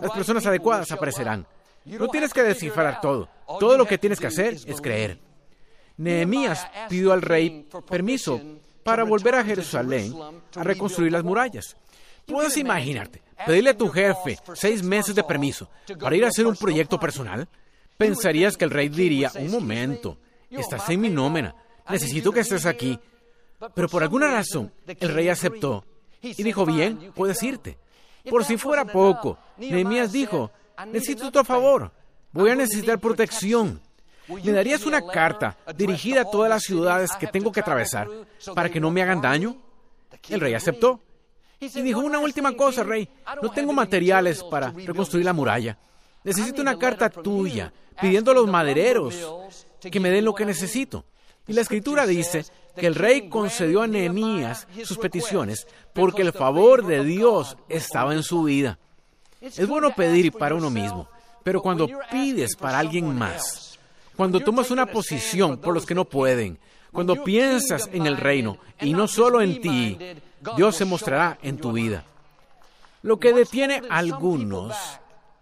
Las 0.00 0.12
personas 0.12 0.46
adecuadas 0.46 0.90
aparecerán. 0.92 1.46
No 1.84 2.08
tienes 2.08 2.32
que 2.32 2.42
descifrar 2.42 3.00
todo. 3.00 3.28
Todo 3.60 3.76
lo 3.76 3.86
que 3.86 3.98
tienes 3.98 4.18
que 4.18 4.28
hacer 4.28 4.54
es 4.54 4.80
creer. 4.80 5.18
Nehemías 5.96 6.66
pidió 6.88 7.12
al 7.12 7.22
rey 7.22 7.68
permiso 7.88 8.40
para 8.82 9.04
volver 9.04 9.34
a 9.36 9.44
Jerusalén 9.44 10.14
a 10.56 10.62
reconstruir 10.62 11.12
las 11.12 11.24
murallas. 11.24 11.76
Puedes 12.26 12.56
imaginarte, 12.56 13.22
pedirle 13.46 13.70
a 13.70 13.76
tu 13.76 13.88
jefe 13.88 14.38
seis 14.54 14.82
meses 14.82 15.14
de 15.14 15.24
permiso 15.24 15.68
para 16.00 16.16
ir 16.16 16.24
a 16.24 16.28
hacer 16.28 16.46
un 16.46 16.56
proyecto 16.56 16.98
personal. 16.98 17.46
Pensarías 17.96 18.56
que 18.56 18.64
el 18.64 18.70
rey 18.70 18.88
diría, 18.88 19.30
un 19.38 19.50
momento, 19.50 20.18
estás 20.50 20.88
en 20.90 21.00
mi 21.00 21.10
nómina, 21.10 21.54
necesito 21.88 22.32
que 22.32 22.40
estés 22.40 22.66
aquí. 22.66 22.98
Pero 23.74 23.88
por 23.88 24.02
alguna 24.02 24.28
razón, 24.28 24.72
el 24.86 25.08
rey 25.10 25.28
aceptó 25.28 25.84
y 26.20 26.42
dijo, 26.42 26.66
bien, 26.66 27.12
puedes 27.14 27.42
irte. 27.42 27.78
Por 28.28 28.44
si 28.44 28.56
fuera 28.56 28.84
poco, 28.84 29.38
Nehemías 29.58 30.12
dijo, 30.12 30.50
necesito 30.86 31.30
tu 31.30 31.44
favor, 31.44 31.90
voy 32.32 32.50
a 32.50 32.54
necesitar 32.54 32.98
protección. 32.98 33.80
¿Me 34.28 34.52
darías 34.52 34.86
una 34.86 35.06
carta 35.06 35.56
dirigida 35.76 36.22
a 36.22 36.30
todas 36.30 36.48
las 36.48 36.62
ciudades 36.62 37.12
que 37.18 37.26
tengo 37.26 37.52
que 37.52 37.60
atravesar 37.60 38.08
para 38.54 38.70
que 38.70 38.80
no 38.80 38.90
me 38.90 39.02
hagan 39.02 39.20
daño? 39.20 39.56
El 40.28 40.40
rey 40.40 40.54
aceptó. 40.54 41.00
Y 41.60 41.68
dijo 41.82 42.00
una 42.00 42.18
última 42.18 42.56
cosa, 42.56 42.82
rey. 42.82 43.08
No 43.42 43.50
tengo 43.50 43.72
materiales 43.72 44.42
para 44.42 44.70
reconstruir 44.70 45.24
la 45.24 45.32
muralla. 45.32 45.78
Necesito 46.22 46.62
una 46.62 46.78
carta 46.78 47.10
tuya 47.10 47.72
pidiendo 48.00 48.30
a 48.30 48.34
los 48.34 48.48
madereros 48.48 49.66
que 49.80 50.00
me 50.00 50.10
den 50.10 50.24
lo 50.24 50.34
que 50.34 50.46
necesito. 50.46 51.04
Y 51.46 51.52
la 51.52 51.60
escritura 51.60 52.06
dice 52.06 52.44
que 52.76 52.86
el 52.86 52.94
rey 52.94 53.28
concedió 53.28 53.82
a 53.82 53.86
Nehemías 53.86 54.66
sus 54.84 54.98
peticiones 54.98 55.66
porque 55.92 56.22
el 56.22 56.32
favor 56.32 56.86
de 56.86 57.04
Dios 57.04 57.56
estaba 57.68 58.14
en 58.14 58.22
su 58.22 58.44
vida. 58.44 58.78
Es 59.40 59.68
bueno 59.68 59.94
pedir 59.94 60.32
para 60.32 60.54
uno 60.54 60.70
mismo, 60.70 61.08
pero 61.42 61.60
cuando 61.60 61.88
pides 62.10 62.56
para 62.56 62.78
alguien 62.78 63.14
más, 63.14 63.78
cuando 64.16 64.40
tomas 64.40 64.70
una 64.70 64.86
posición 64.86 65.58
por 65.58 65.74
los 65.74 65.84
que 65.84 65.94
no 65.94 66.06
pueden, 66.06 66.58
cuando 66.92 67.22
piensas 67.22 67.90
en 67.92 68.06
el 68.06 68.16
reino 68.16 68.56
y 68.80 68.94
no 68.94 69.06
solo 69.06 69.42
en 69.42 69.60
ti, 69.60 69.98
Dios 70.56 70.76
se 70.76 70.84
mostrará 70.84 71.38
en 71.42 71.58
tu 71.58 71.72
vida. 71.72 72.04
Lo 73.02 73.18
que 73.18 73.34
detiene 73.34 73.82
a 73.90 73.98
algunos 73.98 74.74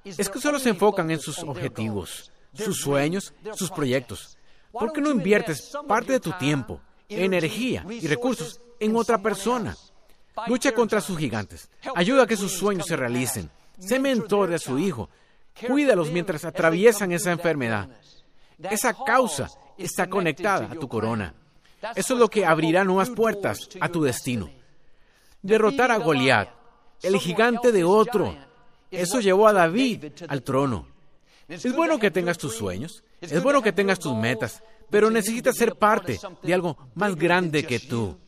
es 0.04 0.28
que 0.28 0.40
solo 0.40 0.58
se 0.58 0.70
enfocan 0.70 1.10
en 1.12 1.20
sus 1.20 1.38
objetivos, 1.40 2.32
sus 2.54 2.80
sueños, 2.80 3.32
sus 3.54 3.70
proyectos. 3.70 4.36
¿Por 4.72 4.92
qué 4.92 5.00
no 5.00 5.10
inviertes 5.10 5.72
parte 5.86 6.12
de 6.14 6.20
tu 6.20 6.32
tiempo, 6.32 6.80
energía 7.08 7.84
y 7.88 8.06
recursos 8.06 8.60
en 8.80 8.96
otra 8.96 9.18
persona? 9.18 9.76
Lucha 10.46 10.72
contra 10.72 11.00
sus 11.00 11.18
gigantes. 11.18 11.68
Ayuda 11.94 12.22
a 12.22 12.26
que 12.26 12.36
sus 12.36 12.52
sueños 12.52 12.86
se 12.86 12.96
realicen. 12.96 13.50
Sé 13.78 13.98
mentor 13.98 14.48
de 14.48 14.58
su 14.58 14.78
hijo. 14.78 15.10
Cuídalos 15.66 16.10
mientras 16.10 16.44
atraviesan 16.44 17.12
esa 17.12 17.32
enfermedad. 17.32 17.88
Esa 18.58 18.94
causa 19.04 19.48
está 19.76 20.08
conectada 20.08 20.68
a 20.72 20.74
tu 20.74 20.88
corona. 20.88 21.34
Eso 21.94 22.14
es 22.14 22.20
lo 22.20 22.28
que 22.28 22.46
abrirá 22.46 22.84
nuevas 22.84 23.10
puertas 23.10 23.68
a 23.80 23.88
tu 23.88 24.02
destino. 24.02 24.50
Derrotar 25.42 25.90
a 25.90 25.98
Goliat, 25.98 26.48
el 27.02 27.18
gigante 27.18 27.72
de 27.72 27.84
otro. 27.84 28.34
Eso 28.90 29.20
llevó 29.20 29.48
a 29.48 29.52
David 29.52 30.12
al 30.28 30.42
trono. 30.42 30.86
Es 31.48 31.74
bueno 31.74 31.98
que 31.98 32.10
tengas 32.10 32.38
tus 32.38 32.54
sueños, 32.54 33.02
es 33.22 33.42
bueno 33.42 33.62
que 33.62 33.72
tengas 33.72 33.98
tus 33.98 34.14
metas, 34.14 34.62
pero 34.90 35.10
necesitas 35.10 35.56
ser 35.56 35.76
parte 35.76 36.18
de 36.42 36.54
algo 36.54 36.76
más 36.94 37.16
grande 37.16 37.64
que 37.64 37.78
tú. 37.78 38.18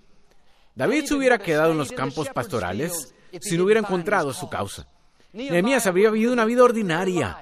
David 0.75 1.05
se 1.05 1.15
hubiera 1.15 1.39
quedado 1.39 1.73
en 1.73 1.79
los 1.79 1.93
campos 1.93 2.29
pastorales 2.31 3.15
si 3.41 3.57
no 3.57 3.65
hubiera 3.65 3.81
encontrado 3.81 4.33
su 4.33 4.49
causa. 4.49 4.87
Nehemías 5.33 5.87
habría 5.87 6.11
vivido 6.11 6.33
una 6.33 6.45
vida 6.45 6.63
ordinaria 6.63 7.39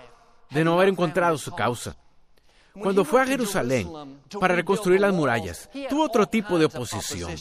de 0.50 0.64
no 0.64 0.74
haber 0.74 0.88
encontrado 0.88 1.38
su 1.38 1.54
causa. 1.54 1.96
Cuando 2.72 3.04
fue 3.04 3.20
a 3.20 3.26
Jerusalén 3.26 3.88
para 4.40 4.54
reconstruir 4.54 5.00
las 5.00 5.12
murallas, 5.12 5.68
tuvo 5.90 6.04
otro 6.04 6.26
tipo 6.26 6.58
de 6.58 6.64
oposición. 6.64 7.32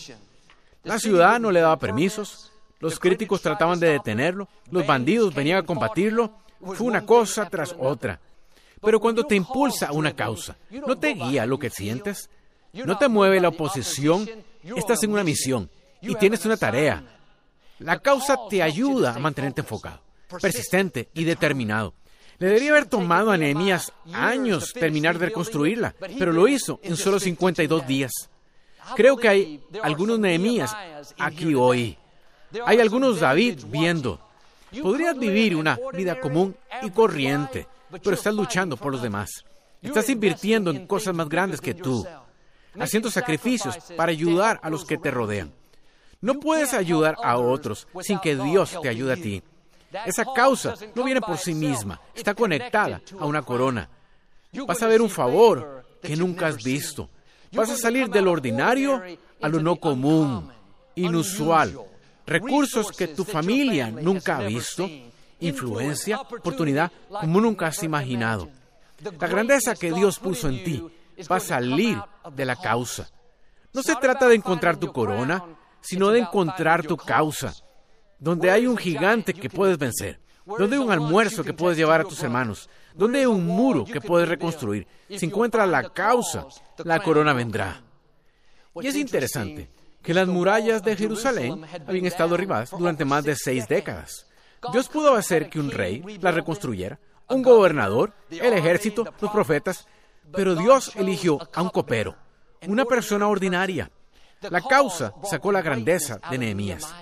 La 0.83 0.99
ciudad 0.99 1.39
no 1.39 1.51
le 1.51 1.61
daba 1.61 1.77
permisos, 1.77 2.51
los 2.79 2.99
críticos 2.99 3.41
trataban 3.41 3.79
de 3.79 3.89
detenerlo, 3.89 4.47
los 4.69 4.85
bandidos 4.85 5.33
venían 5.33 5.59
a 5.59 5.63
combatirlo, 5.63 6.33
fue 6.59 6.87
una 6.87 7.05
cosa 7.05 7.49
tras 7.49 7.75
otra. 7.79 8.19
Pero 8.81 8.99
cuando 8.99 9.23
te 9.23 9.35
impulsa 9.35 9.91
una 9.91 10.15
causa, 10.15 10.57
no 10.69 10.97
te 10.97 11.13
guía 11.13 11.45
lo 11.45 11.59
que 11.59 11.69
sientes, 11.69 12.29
no 12.73 12.97
te 12.97 13.07
mueve 13.07 13.39
la 13.39 13.49
oposición, 13.49 14.27
estás 14.63 15.03
en 15.03 15.11
una 15.11 15.23
misión 15.23 15.69
y 16.01 16.15
tienes 16.15 16.45
una 16.45 16.57
tarea. 16.57 17.03
La 17.79 17.99
causa 17.99 18.37
te 18.49 18.61
ayuda 18.61 19.15
a 19.15 19.19
mantenerte 19.19 19.61
enfocado, 19.61 20.01
persistente 20.39 21.09
y 21.13 21.23
determinado. 21.23 21.93
Le 22.39 22.47
debería 22.47 22.71
haber 22.71 22.85
tomado 22.87 23.29
a 23.29 23.37
Nehemías 23.37 23.93
años 24.13 24.73
terminar 24.73 25.19
de 25.19 25.27
reconstruirla, 25.27 25.93
pero 26.17 26.31
lo 26.31 26.47
hizo 26.47 26.79
en 26.81 26.97
solo 26.97 27.19
52 27.19 27.85
días. 27.85 28.11
Creo 28.95 29.15
que 29.15 29.29
hay 29.29 29.63
algunos 29.83 30.17
Nehemías 30.19 30.75
aquí 31.19 31.53
hoy. 31.53 31.97
Hay 32.65 32.79
algunos 32.79 33.19
David 33.19 33.59
viendo. 33.67 34.19
Podrías 34.81 35.17
vivir 35.19 35.55
una 35.55 35.77
vida 35.93 36.19
común 36.19 36.55
y 36.81 36.89
corriente, 36.89 37.67
pero 38.03 38.15
estás 38.15 38.33
luchando 38.33 38.77
por 38.77 38.91
los 38.91 39.01
demás. 39.01 39.43
Estás 39.81 40.09
invirtiendo 40.09 40.71
en 40.71 40.85
cosas 40.85 41.15
más 41.15 41.27
grandes 41.27 41.59
que 41.59 41.73
tú, 41.73 42.05
haciendo 42.79 43.09
sacrificios 43.09 43.77
para 43.97 44.11
ayudar 44.11 44.59
a 44.63 44.69
los 44.69 44.85
que 44.85 44.97
te 44.97 45.11
rodean. 45.11 45.51
No 46.21 46.39
puedes 46.39 46.73
ayudar 46.73 47.15
a 47.23 47.37
otros 47.37 47.87
sin 48.01 48.19
que 48.19 48.35
Dios 48.35 48.77
te 48.81 48.89
ayude 48.89 49.13
a 49.13 49.15
ti. 49.15 49.41
Esa 50.05 50.23
causa 50.35 50.75
no 50.95 51.03
viene 51.03 51.19
por 51.19 51.37
sí 51.37 51.53
misma, 51.53 51.99
está 52.13 52.33
conectada 52.33 53.01
a 53.19 53.25
una 53.25 53.41
corona. 53.41 53.89
Vas 54.67 54.81
a 54.81 54.87
ver 54.87 55.01
un 55.01 55.09
favor 55.09 55.83
que 56.01 56.15
nunca 56.15 56.47
has 56.47 56.63
visto. 56.63 57.09
Vas 57.51 57.69
a 57.71 57.75
salir 57.75 58.09
del 58.09 58.27
ordinario 58.27 59.01
a 59.41 59.49
lo 59.49 59.59
no 59.59 59.75
común, 59.77 60.49
inusual, 60.95 61.77
recursos 62.25 62.91
que 62.91 63.07
tu 63.07 63.25
familia 63.25 63.89
nunca 63.89 64.37
ha 64.37 64.41
visto, 64.43 64.89
influencia, 65.41 66.21
oportunidad 66.21 66.91
como 67.09 67.41
nunca 67.41 67.67
has 67.67 67.83
imaginado. 67.83 68.49
La 69.19 69.27
grandeza 69.27 69.75
que 69.75 69.91
Dios 69.91 70.19
puso 70.19 70.47
en 70.47 70.63
ti 70.63 70.83
va 71.29 71.37
a 71.37 71.41
salir 71.41 72.01
de 72.33 72.45
la 72.45 72.55
causa. 72.55 73.09
No 73.73 73.83
se 73.83 73.95
trata 73.95 74.27
de 74.27 74.35
encontrar 74.35 74.77
tu 74.77 74.91
corona, 74.91 75.43
sino 75.81 76.09
de 76.09 76.19
encontrar 76.19 76.85
tu 76.85 76.97
causa, 76.97 77.53
donde 78.19 78.51
hay 78.51 78.67
un 78.67 78.77
gigante 78.77 79.33
que 79.33 79.49
puedes 79.49 79.77
vencer, 79.77 80.19
donde 80.45 80.75
hay 80.75 80.81
un 80.81 80.91
almuerzo 80.91 81.43
que 81.43 81.53
puedes 81.53 81.77
llevar 81.77 82.01
a 82.01 82.05
tus 82.05 82.21
hermanos, 82.21 82.69
donde 82.93 83.19
hay 83.19 83.25
un 83.25 83.45
muro 83.45 83.85
que 83.85 84.01
puedes 84.01 84.27
reconstruir. 84.27 84.87
Si 85.09 85.25
encuentras 85.25 85.67
la 85.67 85.89
causa, 85.91 86.45
la 86.83 87.01
corona 87.01 87.33
vendrá. 87.33 87.81
Y 88.75 88.87
es 88.87 88.95
interesante 88.95 89.69
que 90.01 90.13
las 90.13 90.27
murallas 90.27 90.83
de 90.83 90.95
Jerusalén 90.95 91.63
habían 91.87 92.05
estado 92.05 92.31
derribadas 92.31 92.71
durante 92.71 93.05
más 93.05 93.23
de 93.23 93.35
seis 93.35 93.67
décadas. 93.67 94.27
Dios 94.71 94.89
pudo 94.89 95.15
hacer 95.15 95.49
que 95.49 95.59
un 95.59 95.71
rey 95.71 96.03
las 96.21 96.35
reconstruyera, 96.35 96.99
un 97.27 97.41
gobernador, 97.41 98.13
el 98.29 98.53
ejército, 98.53 99.05
los 99.19 99.31
profetas, 99.31 99.87
pero 100.33 100.55
Dios 100.55 100.91
eligió 100.95 101.39
a 101.53 101.61
un 101.61 101.69
copero, 101.69 102.15
una 102.67 102.85
persona 102.85 103.27
ordinaria. 103.27 103.89
La 104.41 104.61
causa 104.61 105.13
sacó 105.23 105.51
la 105.51 105.61
grandeza 105.61 106.19
de 106.29 106.37
Nehemías. 106.37 106.93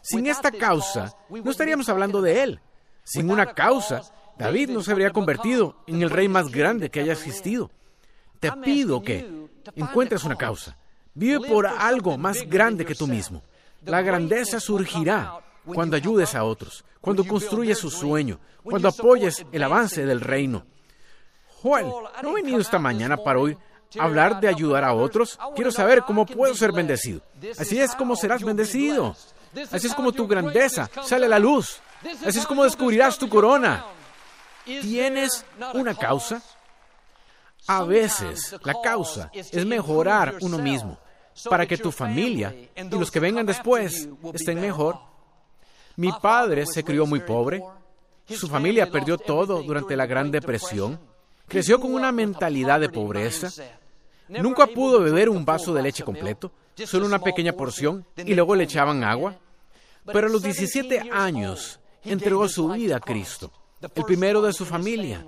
Sin 0.00 0.26
esta 0.26 0.50
causa, 0.50 1.14
no 1.28 1.50
estaríamos 1.50 1.88
hablando 1.88 2.20
de 2.20 2.42
él. 2.42 2.60
Sin 3.04 3.30
una 3.30 3.54
causa, 3.54 4.02
David 4.38 4.70
no 4.70 4.82
se 4.82 4.92
habría 4.92 5.10
convertido 5.10 5.76
en 5.86 6.02
el 6.02 6.10
rey 6.10 6.28
más 6.28 6.50
grande 6.50 6.90
que 6.90 7.00
haya 7.00 7.12
existido. 7.12 7.70
Te 8.40 8.50
pido 8.52 9.02
que 9.02 9.48
encuentres 9.76 10.24
una 10.24 10.36
causa. 10.36 10.76
Vive 11.14 11.46
por 11.46 11.66
algo 11.66 12.16
más 12.18 12.42
grande 12.48 12.84
que 12.84 12.94
tú 12.94 13.06
mismo. 13.06 13.42
La 13.84 14.02
grandeza 14.02 14.60
surgirá 14.60 15.41
cuando 15.64 15.96
ayudes 15.96 16.34
a 16.34 16.44
otros, 16.44 16.84
cuando 17.00 17.24
construyes 17.24 17.78
su 17.78 17.90
sueño, 17.90 18.38
cuando 18.62 18.88
apoyes 18.88 19.44
el 19.52 19.62
avance 19.62 20.04
del 20.04 20.20
reino. 20.20 20.64
Joel, 21.62 21.86
no 22.22 22.30
he 22.30 22.42
venido 22.42 22.60
esta 22.60 22.78
mañana 22.78 23.16
para 23.16 23.38
hoy 23.38 23.56
hablar 23.98 24.40
de 24.40 24.48
ayudar 24.48 24.84
a 24.84 24.94
otros. 24.94 25.38
Quiero 25.54 25.70
saber 25.70 26.02
cómo 26.02 26.26
puedo 26.26 26.54
ser 26.54 26.72
bendecido. 26.72 27.20
Así 27.58 27.80
es 27.80 27.94
como 27.94 28.16
serás 28.16 28.42
bendecido. 28.42 29.14
Así 29.70 29.86
es 29.86 29.94
como 29.94 30.12
tu 30.12 30.26
grandeza 30.26 30.90
sale 31.04 31.26
a 31.26 31.28
la 31.28 31.38
luz. 31.38 31.80
Así 32.26 32.38
es 32.38 32.46
como 32.46 32.64
descubrirás 32.64 33.18
tu 33.18 33.28
corona. 33.28 33.84
¿Tienes 34.64 35.44
una 35.74 35.94
causa? 35.94 36.42
A 37.66 37.84
veces 37.84 38.56
la 38.64 38.74
causa 38.82 39.30
es 39.32 39.64
mejorar 39.64 40.36
uno 40.40 40.58
mismo 40.58 40.98
para 41.48 41.66
que 41.66 41.78
tu 41.78 41.92
familia 41.92 42.54
y 42.76 42.88
los 42.90 43.10
que 43.10 43.20
vengan 43.20 43.46
después 43.46 44.08
estén 44.32 44.60
mejor. 44.60 45.11
Mi 45.96 46.10
padre 46.12 46.66
se 46.66 46.84
crió 46.84 47.06
muy 47.06 47.20
pobre. 47.20 47.62
Su 48.28 48.48
familia 48.48 48.90
perdió 48.90 49.18
todo 49.18 49.62
durante 49.62 49.96
la 49.96 50.06
Gran 50.06 50.30
Depresión. 50.30 50.98
Creció 51.48 51.80
con 51.80 51.92
una 51.92 52.12
mentalidad 52.12 52.80
de 52.80 52.88
pobreza. 52.88 53.50
Nunca 54.28 54.66
pudo 54.66 55.00
beber 55.00 55.28
un 55.28 55.44
vaso 55.44 55.74
de 55.74 55.82
leche 55.82 56.04
completo, 56.04 56.52
solo 56.86 57.06
una 57.06 57.18
pequeña 57.18 57.52
porción, 57.52 58.06
y 58.16 58.34
luego 58.34 58.54
le 58.54 58.64
echaban 58.64 59.04
agua. 59.04 59.36
Pero 60.06 60.26
a 60.26 60.30
los 60.30 60.42
17 60.42 61.10
años 61.12 61.78
entregó 62.02 62.48
su 62.48 62.68
vida 62.68 62.96
a 62.96 63.00
Cristo, 63.00 63.52
el 63.80 64.04
primero 64.04 64.40
de 64.42 64.52
su 64.52 64.64
familia, 64.64 65.24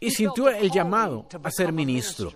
y 0.00 0.10
sintió 0.10 0.48
el 0.48 0.70
llamado 0.70 1.26
a 1.42 1.50
ser 1.50 1.72
ministro. 1.72 2.32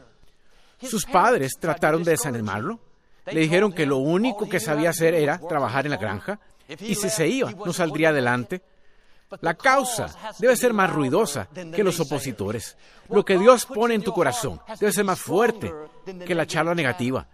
Sus 0.83 1.07
padres 1.07 1.53
trataron 1.61 2.03
de 2.03 2.13
desanimarlo. 2.13 2.81
Le 3.27 3.41
dijeron 3.41 3.73
que 3.73 3.87
lo 3.87 3.99
único 3.99 4.49
que 4.49 4.59
sabía 4.59 4.91
hacer 4.91 5.15
era 5.15 5.39
trabajar 5.39 5.87
en 5.87 5.93
la 5.93 5.97
granja, 5.97 6.41
y 6.69 6.95
si 6.95 7.11
se 7.11 7.29
iba, 7.29 7.51
no 7.53 7.73
saldría 7.73 8.11
adelante. 8.11 8.63
La 9.41 9.55
causa 9.55 10.35
debe 10.39 10.57
ser 10.57 10.73
más 10.73 10.93
ruidosa 10.93 11.49
que 11.75 11.85
los 11.85 11.99
opositores. 12.01 12.77
Lo 13.09 13.25
que 13.25 13.39
Dios 13.39 13.67
pone 13.67 13.95
en 13.95 14.03
tu 14.03 14.13
corazón 14.13 14.61
debe 14.79 14.93
ser 14.93 15.05
más 15.05 15.21
fuerte 15.21 15.73
que 16.27 16.35
la 16.35 16.47
charla 16.47 16.75
negativa. 16.75 17.27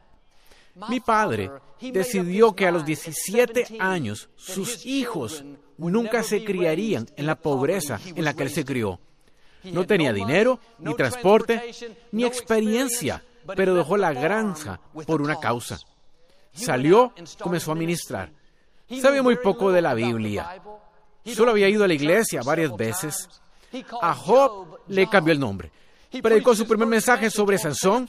Mi 0.88 1.00
padre 1.00 1.50
decidió 1.80 2.54
que 2.54 2.66
a 2.66 2.70
los 2.70 2.84
17 2.84 3.78
años 3.80 4.28
sus 4.36 4.86
hijos 4.86 5.44
nunca 5.76 6.22
se 6.22 6.44
criarían 6.44 7.08
en 7.16 7.26
la 7.26 7.34
pobreza 7.34 8.00
en 8.04 8.24
la 8.24 8.34
que 8.34 8.44
él 8.44 8.50
se 8.50 8.64
crió. 8.64 9.00
No 9.64 9.86
tenía 9.86 10.12
dinero, 10.12 10.60
ni 10.78 10.94
transporte, 10.94 11.74
ni 12.12 12.24
experiencia, 12.24 13.24
pero 13.56 13.74
dejó 13.74 13.96
la 13.96 14.12
granja 14.12 14.80
por 15.06 15.20
una 15.20 15.40
causa. 15.40 15.80
Salió, 16.52 17.12
comenzó 17.40 17.72
a 17.72 17.74
ministrar. 17.74 18.30
Sabía 19.00 19.22
muy 19.22 19.36
poco 19.36 19.70
de 19.70 19.82
la 19.82 19.94
Biblia. 19.94 20.60
Solo 21.24 21.50
había 21.50 21.68
ido 21.68 21.84
a 21.84 21.88
la 21.88 21.94
iglesia 21.94 22.40
varias 22.42 22.74
veces. 22.76 23.28
A 24.00 24.14
Job 24.14 24.80
le 24.88 25.08
cambió 25.08 25.32
el 25.32 25.40
nombre. 25.40 25.70
Predicó 26.22 26.54
su 26.54 26.66
primer 26.66 26.88
mensaje 26.88 27.30
sobre 27.30 27.58
Sansón 27.58 28.08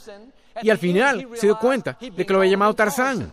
y 0.62 0.70
al 0.70 0.78
final 0.78 1.28
se 1.36 1.48
dio 1.48 1.58
cuenta 1.58 1.98
de 2.00 2.26
que 2.26 2.34
lo 2.34 2.39
había 2.39 2.52
llamado 2.52 2.74
Tarzán. 2.74 3.32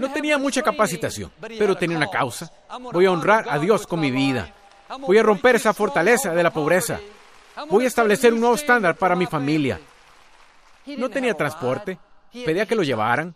No 0.00 0.12
tenía 0.12 0.38
mucha 0.38 0.62
capacitación, 0.62 1.30
pero 1.40 1.76
tenía 1.76 1.96
una 1.96 2.10
causa. 2.10 2.50
Voy 2.92 3.06
a 3.06 3.12
honrar 3.12 3.46
a 3.48 3.58
Dios 3.58 3.86
con 3.86 4.00
mi 4.00 4.10
vida. 4.10 4.52
Voy 5.00 5.18
a 5.18 5.22
romper 5.22 5.56
esa 5.56 5.72
fortaleza 5.72 6.34
de 6.34 6.42
la 6.42 6.52
pobreza. 6.52 7.00
Voy 7.68 7.84
a 7.84 7.88
establecer 7.88 8.32
un 8.32 8.40
nuevo 8.40 8.54
estándar 8.54 8.96
para 8.96 9.16
mi 9.16 9.26
familia. 9.26 9.80
No 10.96 11.08
tenía 11.08 11.34
transporte, 11.34 11.98
pedía 12.32 12.66
que 12.66 12.74
lo 12.74 12.82
llevaran. 12.82 13.34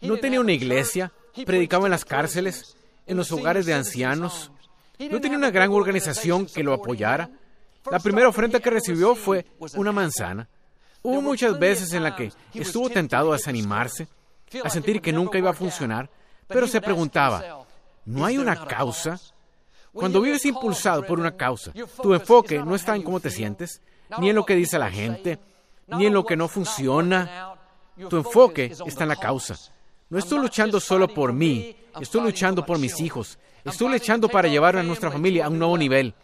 No 0.00 0.16
tenía 0.18 0.40
una 0.40 0.52
iglesia, 0.52 1.10
predicaba 1.44 1.86
en 1.86 1.90
las 1.90 2.04
cárceles, 2.04 2.76
en 3.06 3.16
los 3.16 3.32
hogares 3.32 3.66
de 3.66 3.74
ancianos. 3.74 4.50
No 4.98 5.20
tenía 5.20 5.38
una 5.38 5.50
gran 5.50 5.70
organización 5.70 6.46
que 6.46 6.62
lo 6.62 6.72
apoyara. 6.72 7.30
La 7.90 8.00
primera 8.00 8.28
ofrenda 8.28 8.60
que 8.60 8.70
recibió 8.70 9.14
fue 9.14 9.46
una 9.74 9.92
manzana. 9.92 10.48
Hubo 11.02 11.22
muchas 11.22 11.58
veces 11.58 11.92
en 11.92 12.02
la 12.02 12.16
que 12.16 12.32
estuvo 12.54 12.90
tentado 12.90 13.32
a 13.32 13.36
desanimarse, 13.36 14.08
a 14.62 14.68
sentir 14.68 15.00
que 15.00 15.12
nunca 15.12 15.38
iba 15.38 15.50
a 15.50 15.54
funcionar, 15.54 16.10
pero 16.46 16.66
se 16.66 16.80
preguntaba, 16.80 17.64
¿no 18.04 18.24
hay 18.24 18.38
una 18.38 18.66
causa? 18.66 19.18
Cuando 19.92 20.20
vives 20.20 20.44
impulsado 20.44 21.04
por 21.06 21.18
una 21.18 21.36
causa, 21.36 21.72
tu 22.02 22.14
enfoque 22.14 22.58
no 22.58 22.74
está 22.74 22.94
en 22.94 23.02
cómo 23.02 23.20
te 23.20 23.30
sientes, 23.30 23.80
ni 24.18 24.30
en 24.30 24.36
lo 24.36 24.44
que 24.44 24.54
dice 24.54 24.78
la 24.78 24.90
gente, 24.90 25.38
ni 25.86 26.06
en 26.06 26.14
lo 26.14 26.24
que 26.24 26.36
no 26.36 26.48
funciona. 26.48 27.54
Tu 28.08 28.16
enfoque 28.16 28.72
está 28.86 29.04
en 29.04 29.08
la 29.08 29.16
causa. 29.16 29.56
No 30.10 30.18
estoy 30.18 30.38
luchando 30.38 30.80
solo 30.80 31.06
por 31.06 31.34
mí, 31.34 31.76
estoy 32.00 32.22
luchando 32.22 32.64
por 32.64 32.78
mis 32.78 32.98
hijos, 33.00 33.38
estoy 33.62 33.90
luchando 33.92 34.28
para 34.28 34.48
llevar 34.48 34.76
a 34.76 34.82
nuestra 34.82 35.10
familia 35.10 35.44
a 35.44 35.48
un 35.50 35.58
nuevo 35.58 35.76
nivel. 35.76 36.14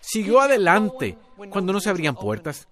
Siguió 0.00 0.40
adelante 0.40 1.16
cuando 1.48 1.72
no 1.72 1.80
se 1.80 1.88
abrían 1.88 2.14
puertas. 2.14 2.68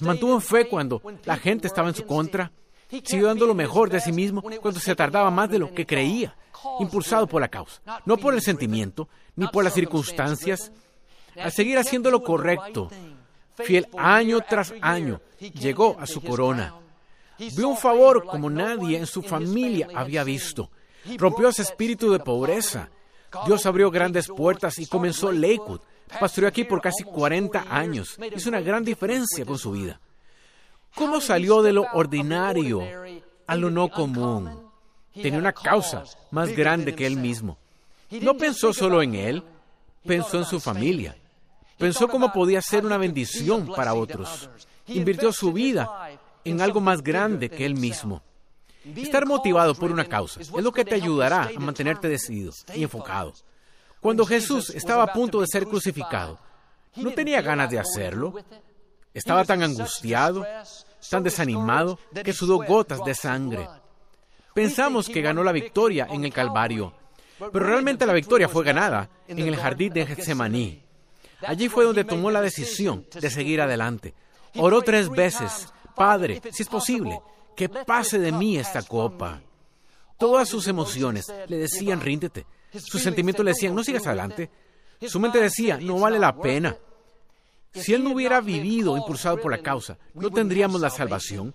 Mantuvo 0.00 0.40
fe 0.40 0.68
cuando 0.68 1.00
la 1.24 1.36
gente 1.38 1.66
estaba 1.66 1.88
en 1.88 1.94
su 1.94 2.04
contra. 2.04 2.52
Siguió 3.04 3.28
dando 3.28 3.46
lo 3.46 3.54
mejor 3.54 3.88
de 3.88 4.00
sí 4.00 4.12
mismo 4.12 4.42
cuando 4.42 4.80
se 4.80 4.94
tardaba 4.94 5.30
más 5.30 5.48
de 5.48 5.58
lo 5.58 5.72
que 5.72 5.86
creía, 5.86 6.36
impulsado 6.78 7.26
por 7.26 7.40
la 7.40 7.48
causa, 7.48 7.80
no 8.04 8.18
por 8.18 8.34
el 8.34 8.42
sentimiento, 8.42 9.08
ni 9.34 9.48
por 9.48 9.64
las 9.64 9.72
circunstancias. 9.74 10.72
Al 11.36 11.52
seguir 11.52 11.78
haciendo 11.78 12.10
lo 12.10 12.22
correcto, 12.22 12.90
fiel 13.54 13.88
año 13.96 14.40
tras 14.46 14.74
año, 14.82 15.20
llegó 15.40 15.96
a 15.98 16.06
su 16.06 16.20
corona. 16.20 16.74
Vio 17.38 17.68
un 17.68 17.76
favor 17.76 18.24
como 18.24 18.48
nadie 18.48 18.98
en 18.98 19.06
su 19.06 19.22
familia 19.22 19.88
había 19.94 20.24
visto. 20.24 20.70
Rompió 21.16 21.48
ese 21.48 21.62
espíritu 21.62 22.10
de 22.10 22.18
pobreza. 22.18 22.88
Dios 23.46 23.66
abrió 23.66 23.90
grandes 23.90 24.28
puertas 24.28 24.78
y 24.78 24.86
comenzó 24.86 25.30
Lakewood. 25.30 25.80
Pastoreó 26.20 26.48
aquí 26.48 26.64
por 26.64 26.80
casi 26.80 27.04
40 27.04 27.66
años. 27.68 28.16
Hizo 28.34 28.48
una 28.48 28.60
gran 28.60 28.84
diferencia 28.84 29.44
con 29.44 29.58
su 29.58 29.72
vida. 29.72 30.00
¿Cómo 30.94 31.20
salió 31.20 31.62
de 31.62 31.72
lo 31.72 31.86
ordinario 31.92 32.82
a 33.46 33.56
lo 33.56 33.70
no 33.70 33.90
común? 33.90 34.70
Tenía 35.12 35.38
una 35.38 35.52
causa 35.52 36.04
más 36.30 36.50
grande 36.54 36.94
que 36.94 37.06
él 37.06 37.16
mismo. 37.16 37.58
No 38.10 38.36
pensó 38.36 38.72
solo 38.72 39.02
en 39.02 39.14
él, 39.14 39.42
pensó 40.06 40.38
en 40.38 40.44
su 40.44 40.60
familia. 40.60 41.16
Pensó 41.76 42.08
cómo 42.08 42.32
podía 42.32 42.62
ser 42.62 42.86
una 42.86 42.96
bendición 42.96 43.66
para 43.74 43.94
otros. 43.94 44.48
Invirtió 44.86 45.32
su 45.32 45.52
vida 45.52 46.18
en 46.50 46.60
algo 46.60 46.80
más 46.80 47.02
grande 47.02 47.48
que 47.48 47.66
él 47.66 47.74
mismo. 47.74 48.22
Estar 48.94 49.26
motivado 49.26 49.74
por 49.74 49.90
una 49.90 50.04
causa 50.04 50.40
es 50.40 50.50
lo 50.50 50.72
que 50.72 50.84
te 50.84 50.94
ayudará 50.94 51.50
a 51.54 51.60
mantenerte 51.60 52.08
decidido 52.08 52.52
y 52.74 52.84
enfocado. 52.84 53.34
Cuando 54.00 54.24
Jesús 54.24 54.70
estaba 54.70 55.02
a 55.02 55.12
punto 55.12 55.40
de 55.40 55.48
ser 55.48 55.66
crucificado, 55.66 56.38
no 56.96 57.10
tenía 57.10 57.42
ganas 57.42 57.68
de 57.70 57.80
hacerlo. 57.80 58.34
Estaba 59.12 59.44
tan 59.44 59.62
angustiado, 59.62 60.46
tan 61.10 61.22
desanimado, 61.22 61.98
que 62.24 62.32
sudó 62.32 62.58
gotas 62.58 63.04
de 63.04 63.14
sangre. 63.14 63.66
Pensamos 64.54 65.08
que 65.08 65.22
ganó 65.22 65.42
la 65.42 65.52
victoria 65.52 66.06
en 66.10 66.24
el 66.24 66.32
Calvario, 66.32 66.94
pero 67.52 67.66
realmente 67.66 68.06
la 68.06 68.12
victoria 68.12 68.48
fue 68.48 68.64
ganada 68.64 69.10
en 69.26 69.40
el 69.40 69.56
jardín 69.56 69.92
de 69.92 70.06
Getsemaní. 70.06 70.82
Allí 71.42 71.68
fue 71.68 71.84
donde 71.84 72.04
tomó 72.04 72.30
la 72.30 72.40
decisión 72.40 73.04
de 73.12 73.30
seguir 73.30 73.60
adelante. 73.60 74.14
Oró 74.56 74.80
tres 74.80 75.10
veces, 75.10 75.68
Padre, 75.96 76.42
si 76.52 76.62
es 76.62 76.68
posible, 76.68 77.20
que 77.56 77.68
pase 77.68 78.18
de 78.18 78.30
mí 78.30 78.58
esta 78.58 78.82
copa. 78.82 79.40
Todas 80.18 80.48
sus 80.48 80.68
emociones 80.68 81.26
le 81.48 81.58
decían, 81.58 82.00
ríndete. 82.00 82.46
Sus 82.72 83.02
sentimientos 83.02 83.44
le 83.44 83.52
decían, 83.52 83.74
no 83.74 83.82
sigas 83.82 84.06
adelante. 84.06 84.50
Su 85.06 85.18
mente 85.18 85.40
decía, 85.40 85.78
no 85.78 85.98
vale 85.98 86.18
la 86.18 86.36
pena. 86.36 86.76
Si 87.72 87.92
él 87.92 88.04
no 88.04 88.12
hubiera 88.12 88.40
vivido 88.40 88.96
impulsado 88.96 89.38
por 89.40 89.50
la 89.50 89.62
causa, 89.62 89.98
no 90.14 90.30
tendríamos 90.30 90.80
la 90.80 90.90
salvación. 90.90 91.54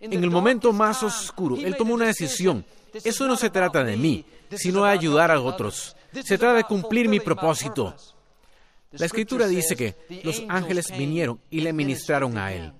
En 0.00 0.24
el 0.24 0.30
momento 0.30 0.72
más 0.72 1.02
oscuro, 1.02 1.56
él 1.56 1.76
tomó 1.76 1.94
una 1.94 2.06
decisión. 2.06 2.64
Eso 2.92 3.26
no 3.26 3.36
se 3.36 3.50
trata 3.50 3.84
de 3.84 3.96
mí, 3.96 4.24
sino 4.50 4.84
de 4.84 4.90
ayudar 4.90 5.30
a 5.30 5.40
otros. 5.40 5.96
Se 6.12 6.38
trata 6.38 6.54
de 6.54 6.64
cumplir 6.64 7.08
mi 7.08 7.20
propósito. 7.20 7.94
La 8.92 9.06
escritura 9.06 9.46
dice 9.46 9.76
que 9.76 9.96
los 10.24 10.42
ángeles 10.48 10.86
vinieron 10.96 11.40
y 11.50 11.60
le 11.60 11.72
ministraron 11.72 12.36
a 12.36 12.52
él. 12.52 12.72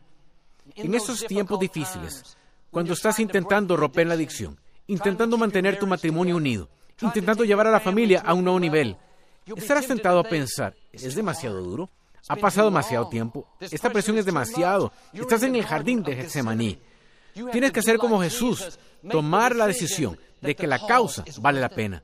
En 0.77 0.95
estos 0.95 1.25
tiempos 1.27 1.59
difíciles, 1.61 2.37
cuando 2.71 2.93
estás 2.93 3.19
intentando 3.19 3.77
romper 3.77 4.07
la 4.07 4.15
adicción, 4.15 4.59
intentando 4.87 5.37
mantener 5.37 5.79
tu 5.79 5.87
matrimonio 5.87 6.37
unido, 6.37 6.69
intentando 7.01 7.45
llevar 7.45 7.67
a 7.67 7.71
la 7.71 7.81
familia 7.81 8.23
a 8.25 8.35
un 8.35 8.45
nuevo 8.45 8.61
nivel, 8.61 8.97
estarás 9.57 9.87
tentado 9.87 10.21
a 10.21 10.25
pensar, 10.25 10.75
¿es 10.93 11.15
demasiado 11.15 11.63
duro? 11.63 11.91
Ha 12.29 12.37
pasado 12.37 12.69
demasiado 12.69 13.09
tiempo. 13.09 13.47
Esta 13.61 13.91
presión 13.91 14.17
es 14.17 14.25
demasiado. 14.25 14.93
Estás 15.13 15.43
en 15.43 15.57
el 15.57 15.65
jardín 15.65 16.03
de 16.03 16.15
Getsemaní. 16.15 16.79
Tienes 17.51 17.73
que 17.73 17.81
hacer 17.81 17.99
como 17.99 18.21
Jesús, 18.21 18.79
tomar 19.11 19.57
la 19.57 19.67
decisión 19.67 20.19
de 20.41 20.55
que 20.55 20.67
la 20.67 20.87
causa 20.87 21.25
vale 21.39 21.61
la 21.61 21.69
pena. 21.69 22.03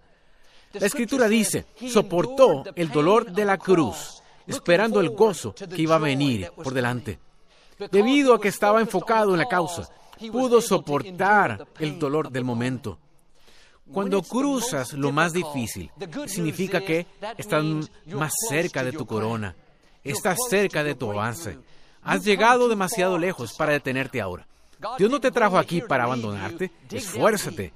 La 0.72 0.86
escritura 0.86 1.28
dice, 1.28 1.66
soportó 1.88 2.64
el 2.74 2.90
dolor 2.90 3.30
de 3.32 3.44
la 3.44 3.58
cruz, 3.58 4.22
esperando 4.46 5.00
el 5.00 5.10
gozo 5.10 5.54
que 5.54 5.82
iba 5.82 5.96
a 5.96 6.00
venir 6.00 6.50
por 6.56 6.74
delante. 6.74 7.18
Debido 7.90 8.34
a 8.34 8.40
que 8.40 8.48
estaba 8.48 8.80
enfocado 8.80 9.32
en 9.32 9.38
la 9.38 9.46
causa, 9.46 9.88
pudo 10.32 10.60
soportar 10.60 11.66
el 11.78 11.98
dolor 11.98 12.30
del 12.30 12.44
momento. 12.44 12.98
Cuando 13.92 14.22
cruzas 14.22 14.92
lo 14.92 15.12
más 15.12 15.32
difícil, 15.32 15.90
significa 16.26 16.80
que 16.80 17.06
estás 17.36 17.64
más 18.06 18.32
cerca 18.48 18.84
de 18.84 18.92
tu 18.92 19.06
corona, 19.06 19.56
estás 20.04 20.38
cerca 20.48 20.84
de 20.84 20.94
tu 20.94 21.10
avance. 21.10 21.58
Has 22.02 22.24
llegado 22.24 22.68
demasiado 22.68 23.18
lejos 23.18 23.54
para 23.54 23.72
detenerte 23.72 24.20
ahora. 24.20 24.46
Dios 24.98 25.10
no 25.10 25.20
te 25.20 25.30
trajo 25.30 25.58
aquí 25.58 25.80
para 25.80 26.04
abandonarte. 26.04 26.70
Esfuérzate. 26.90 27.72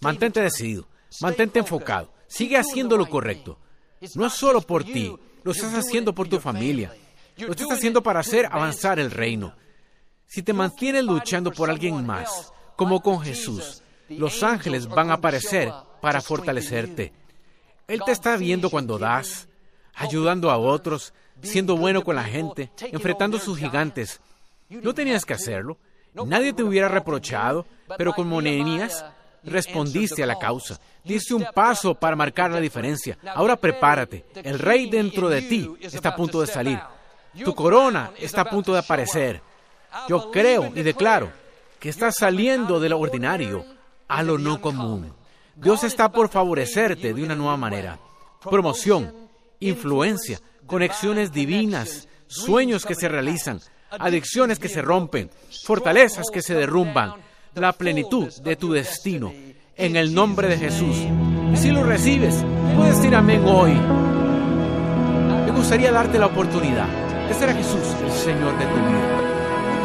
Mantente 0.00 0.40
decidido. 0.40 0.86
Mantente 1.20 1.58
enfocado. 1.58 2.12
Sigue 2.26 2.56
haciendo 2.56 2.96
lo 2.96 3.06
correcto. 3.06 3.58
No 4.14 4.26
es 4.26 4.32
solo 4.32 4.60
por 4.60 4.84
ti. 4.84 5.14
Lo 5.42 5.52
estás 5.52 5.74
haciendo 5.74 6.14
por 6.14 6.28
tu 6.28 6.40
familia. 6.40 6.94
Lo 7.36 7.52
estás 7.52 7.72
haciendo 7.72 8.02
para 8.02 8.20
hacer 8.20 8.46
avanzar 8.50 8.98
el 8.98 9.10
reino. 9.10 9.54
Si 10.26 10.42
te 10.42 10.52
mantienes 10.52 11.04
luchando 11.04 11.50
por 11.52 11.70
alguien 11.70 12.04
más, 12.06 12.52
como 12.76 13.00
con 13.00 13.20
Jesús, 13.20 13.82
los 14.08 14.42
ángeles 14.42 14.86
van 14.88 15.10
a 15.10 15.14
aparecer 15.14 15.72
para 16.00 16.20
fortalecerte. 16.20 17.12
Él 17.86 18.00
te 18.04 18.12
está 18.12 18.36
viendo 18.36 18.70
cuando 18.70 18.98
das, 18.98 19.48
ayudando 19.94 20.50
a 20.50 20.58
otros, 20.58 21.12
siendo 21.42 21.76
bueno 21.76 22.02
con 22.02 22.16
la 22.16 22.24
gente, 22.24 22.70
enfrentando 22.92 23.38
sus 23.38 23.58
gigantes. 23.58 24.20
No 24.68 24.94
tenías 24.94 25.24
que 25.24 25.34
hacerlo. 25.34 25.78
Nadie 26.14 26.52
te 26.52 26.62
hubiera 26.62 26.88
reprochado, 26.88 27.66
pero 27.98 28.12
como 28.12 28.40
Nehemías, 28.40 29.04
respondiste 29.42 30.22
a 30.22 30.26
la 30.26 30.38
causa. 30.38 30.80
Diste 31.04 31.34
un 31.34 31.46
paso 31.54 31.94
para 31.94 32.16
marcar 32.16 32.50
la 32.50 32.60
diferencia. 32.60 33.18
Ahora 33.34 33.56
prepárate. 33.56 34.24
El 34.42 34.58
rey 34.58 34.88
dentro 34.88 35.28
de 35.28 35.42
ti 35.42 35.70
está 35.80 36.10
a 36.10 36.16
punto 36.16 36.40
de 36.40 36.46
salir. 36.46 36.80
Tu 37.42 37.54
corona 37.54 38.12
está 38.18 38.42
a 38.42 38.50
punto 38.50 38.72
de 38.72 38.78
aparecer. 38.78 39.40
Yo 40.08 40.30
creo 40.30 40.72
y 40.74 40.82
declaro 40.82 41.32
que 41.80 41.88
estás 41.88 42.16
saliendo 42.16 42.78
de 42.78 42.88
lo 42.88 42.98
ordinario 42.98 43.64
a 44.08 44.22
lo 44.22 44.38
no 44.38 44.60
común. 44.60 45.12
Dios 45.56 45.84
está 45.84 46.10
por 46.10 46.28
favorecerte 46.28 47.12
de 47.12 47.22
una 47.22 47.34
nueva 47.34 47.56
manera. 47.56 47.98
Promoción, 48.42 49.12
influencia, 49.60 50.40
conexiones 50.66 51.32
divinas, 51.32 52.08
sueños 52.26 52.84
que 52.84 52.94
se 52.94 53.08
realizan, 53.08 53.60
adicciones 53.90 54.58
que 54.58 54.68
se 54.68 54.82
rompen, 54.82 55.30
fortalezas 55.64 56.26
que 56.32 56.42
se 56.42 56.54
derrumban, 56.54 57.14
la 57.54 57.72
plenitud 57.72 58.32
de 58.42 58.56
tu 58.56 58.72
destino. 58.72 59.32
En 59.76 59.96
el 59.96 60.14
nombre 60.14 60.48
de 60.48 60.56
Jesús. 60.56 60.96
Y 61.52 61.56
si 61.56 61.70
lo 61.72 61.82
recibes, 61.82 62.36
puedes 62.76 62.96
decir 62.96 63.14
amén 63.14 63.44
hoy. 63.44 63.72
Me 65.46 65.50
gustaría 65.50 65.90
darte 65.90 66.18
la 66.18 66.26
oportunidad 66.26 67.03
de 67.28 67.34
ser 67.34 67.50
a 67.50 67.54
Jesús 67.54 67.96
el 68.02 68.10
Señor 68.12 68.52
de 68.58 68.66
tu 68.66 68.74
vida. 68.74 69.08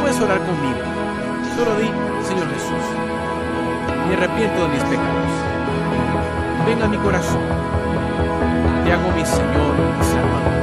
puedes 0.02 0.20
orar 0.20 0.40
conmigo. 0.40 0.80
Solo 1.56 1.76
di, 1.80 1.88
Señor 2.28 2.48
Jesús, 2.54 2.86
me 4.08 4.14
arrepiento 4.16 4.62
de 4.64 4.70
mis 4.70 4.84
pecados. 4.84 5.32
Ven 6.66 6.82
a 6.82 6.88
mi 6.88 6.98
corazón. 6.98 7.42
Te 8.84 8.94
hago 8.94 9.12
mi 9.16 9.26
Señor 9.26 9.74
y 10.00 10.04
Salvador. 10.12 10.56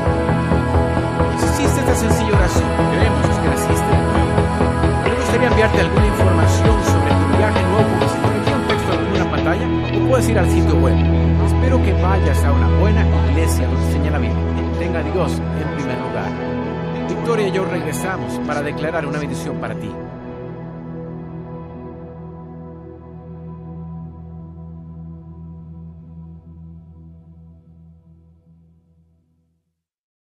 Si 1.38 1.62
hiciste 1.62 1.80
esta 1.80 1.94
sencilla 1.94 2.36
oración, 2.36 2.68
creemos 2.92 3.26
que 3.40 3.48
naciste 3.48 3.92
aquí. 3.96 5.10
Me 5.10 5.14
gustaría 5.16 5.48
enviarte 5.48 5.80
alguna 5.80 6.06
información 6.06 6.76
sobre 6.84 7.10
tu 7.10 7.38
viaje 7.38 7.62
nuevo 7.62 8.06
o 9.46 10.08
puedes 10.08 10.28
ir 10.28 10.38
al 10.38 10.50
sitio 10.50 10.74
web. 10.76 10.96
Espero 11.46 11.80
que 11.82 11.92
vayas 12.02 12.42
a 12.44 12.52
una 12.52 12.68
buena 12.80 13.06
iglesia 13.30 13.66
donde 13.66 13.82
enseña 13.86 14.10
la 14.10 14.18
Biblia. 14.18 14.78
Tenga 14.78 15.00
a 15.00 15.02
Dios 15.02 15.32
en 15.32 15.76
primer 15.76 15.98
lugar. 16.00 16.45
Victoria 17.26 17.48
y 17.48 17.52
yo 17.52 17.64
regresamos 17.64 18.38
para 18.46 18.62
declarar 18.62 19.04
una 19.04 19.18
bendición 19.18 19.56
para 19.60 19.74
ti. 19.74 19.90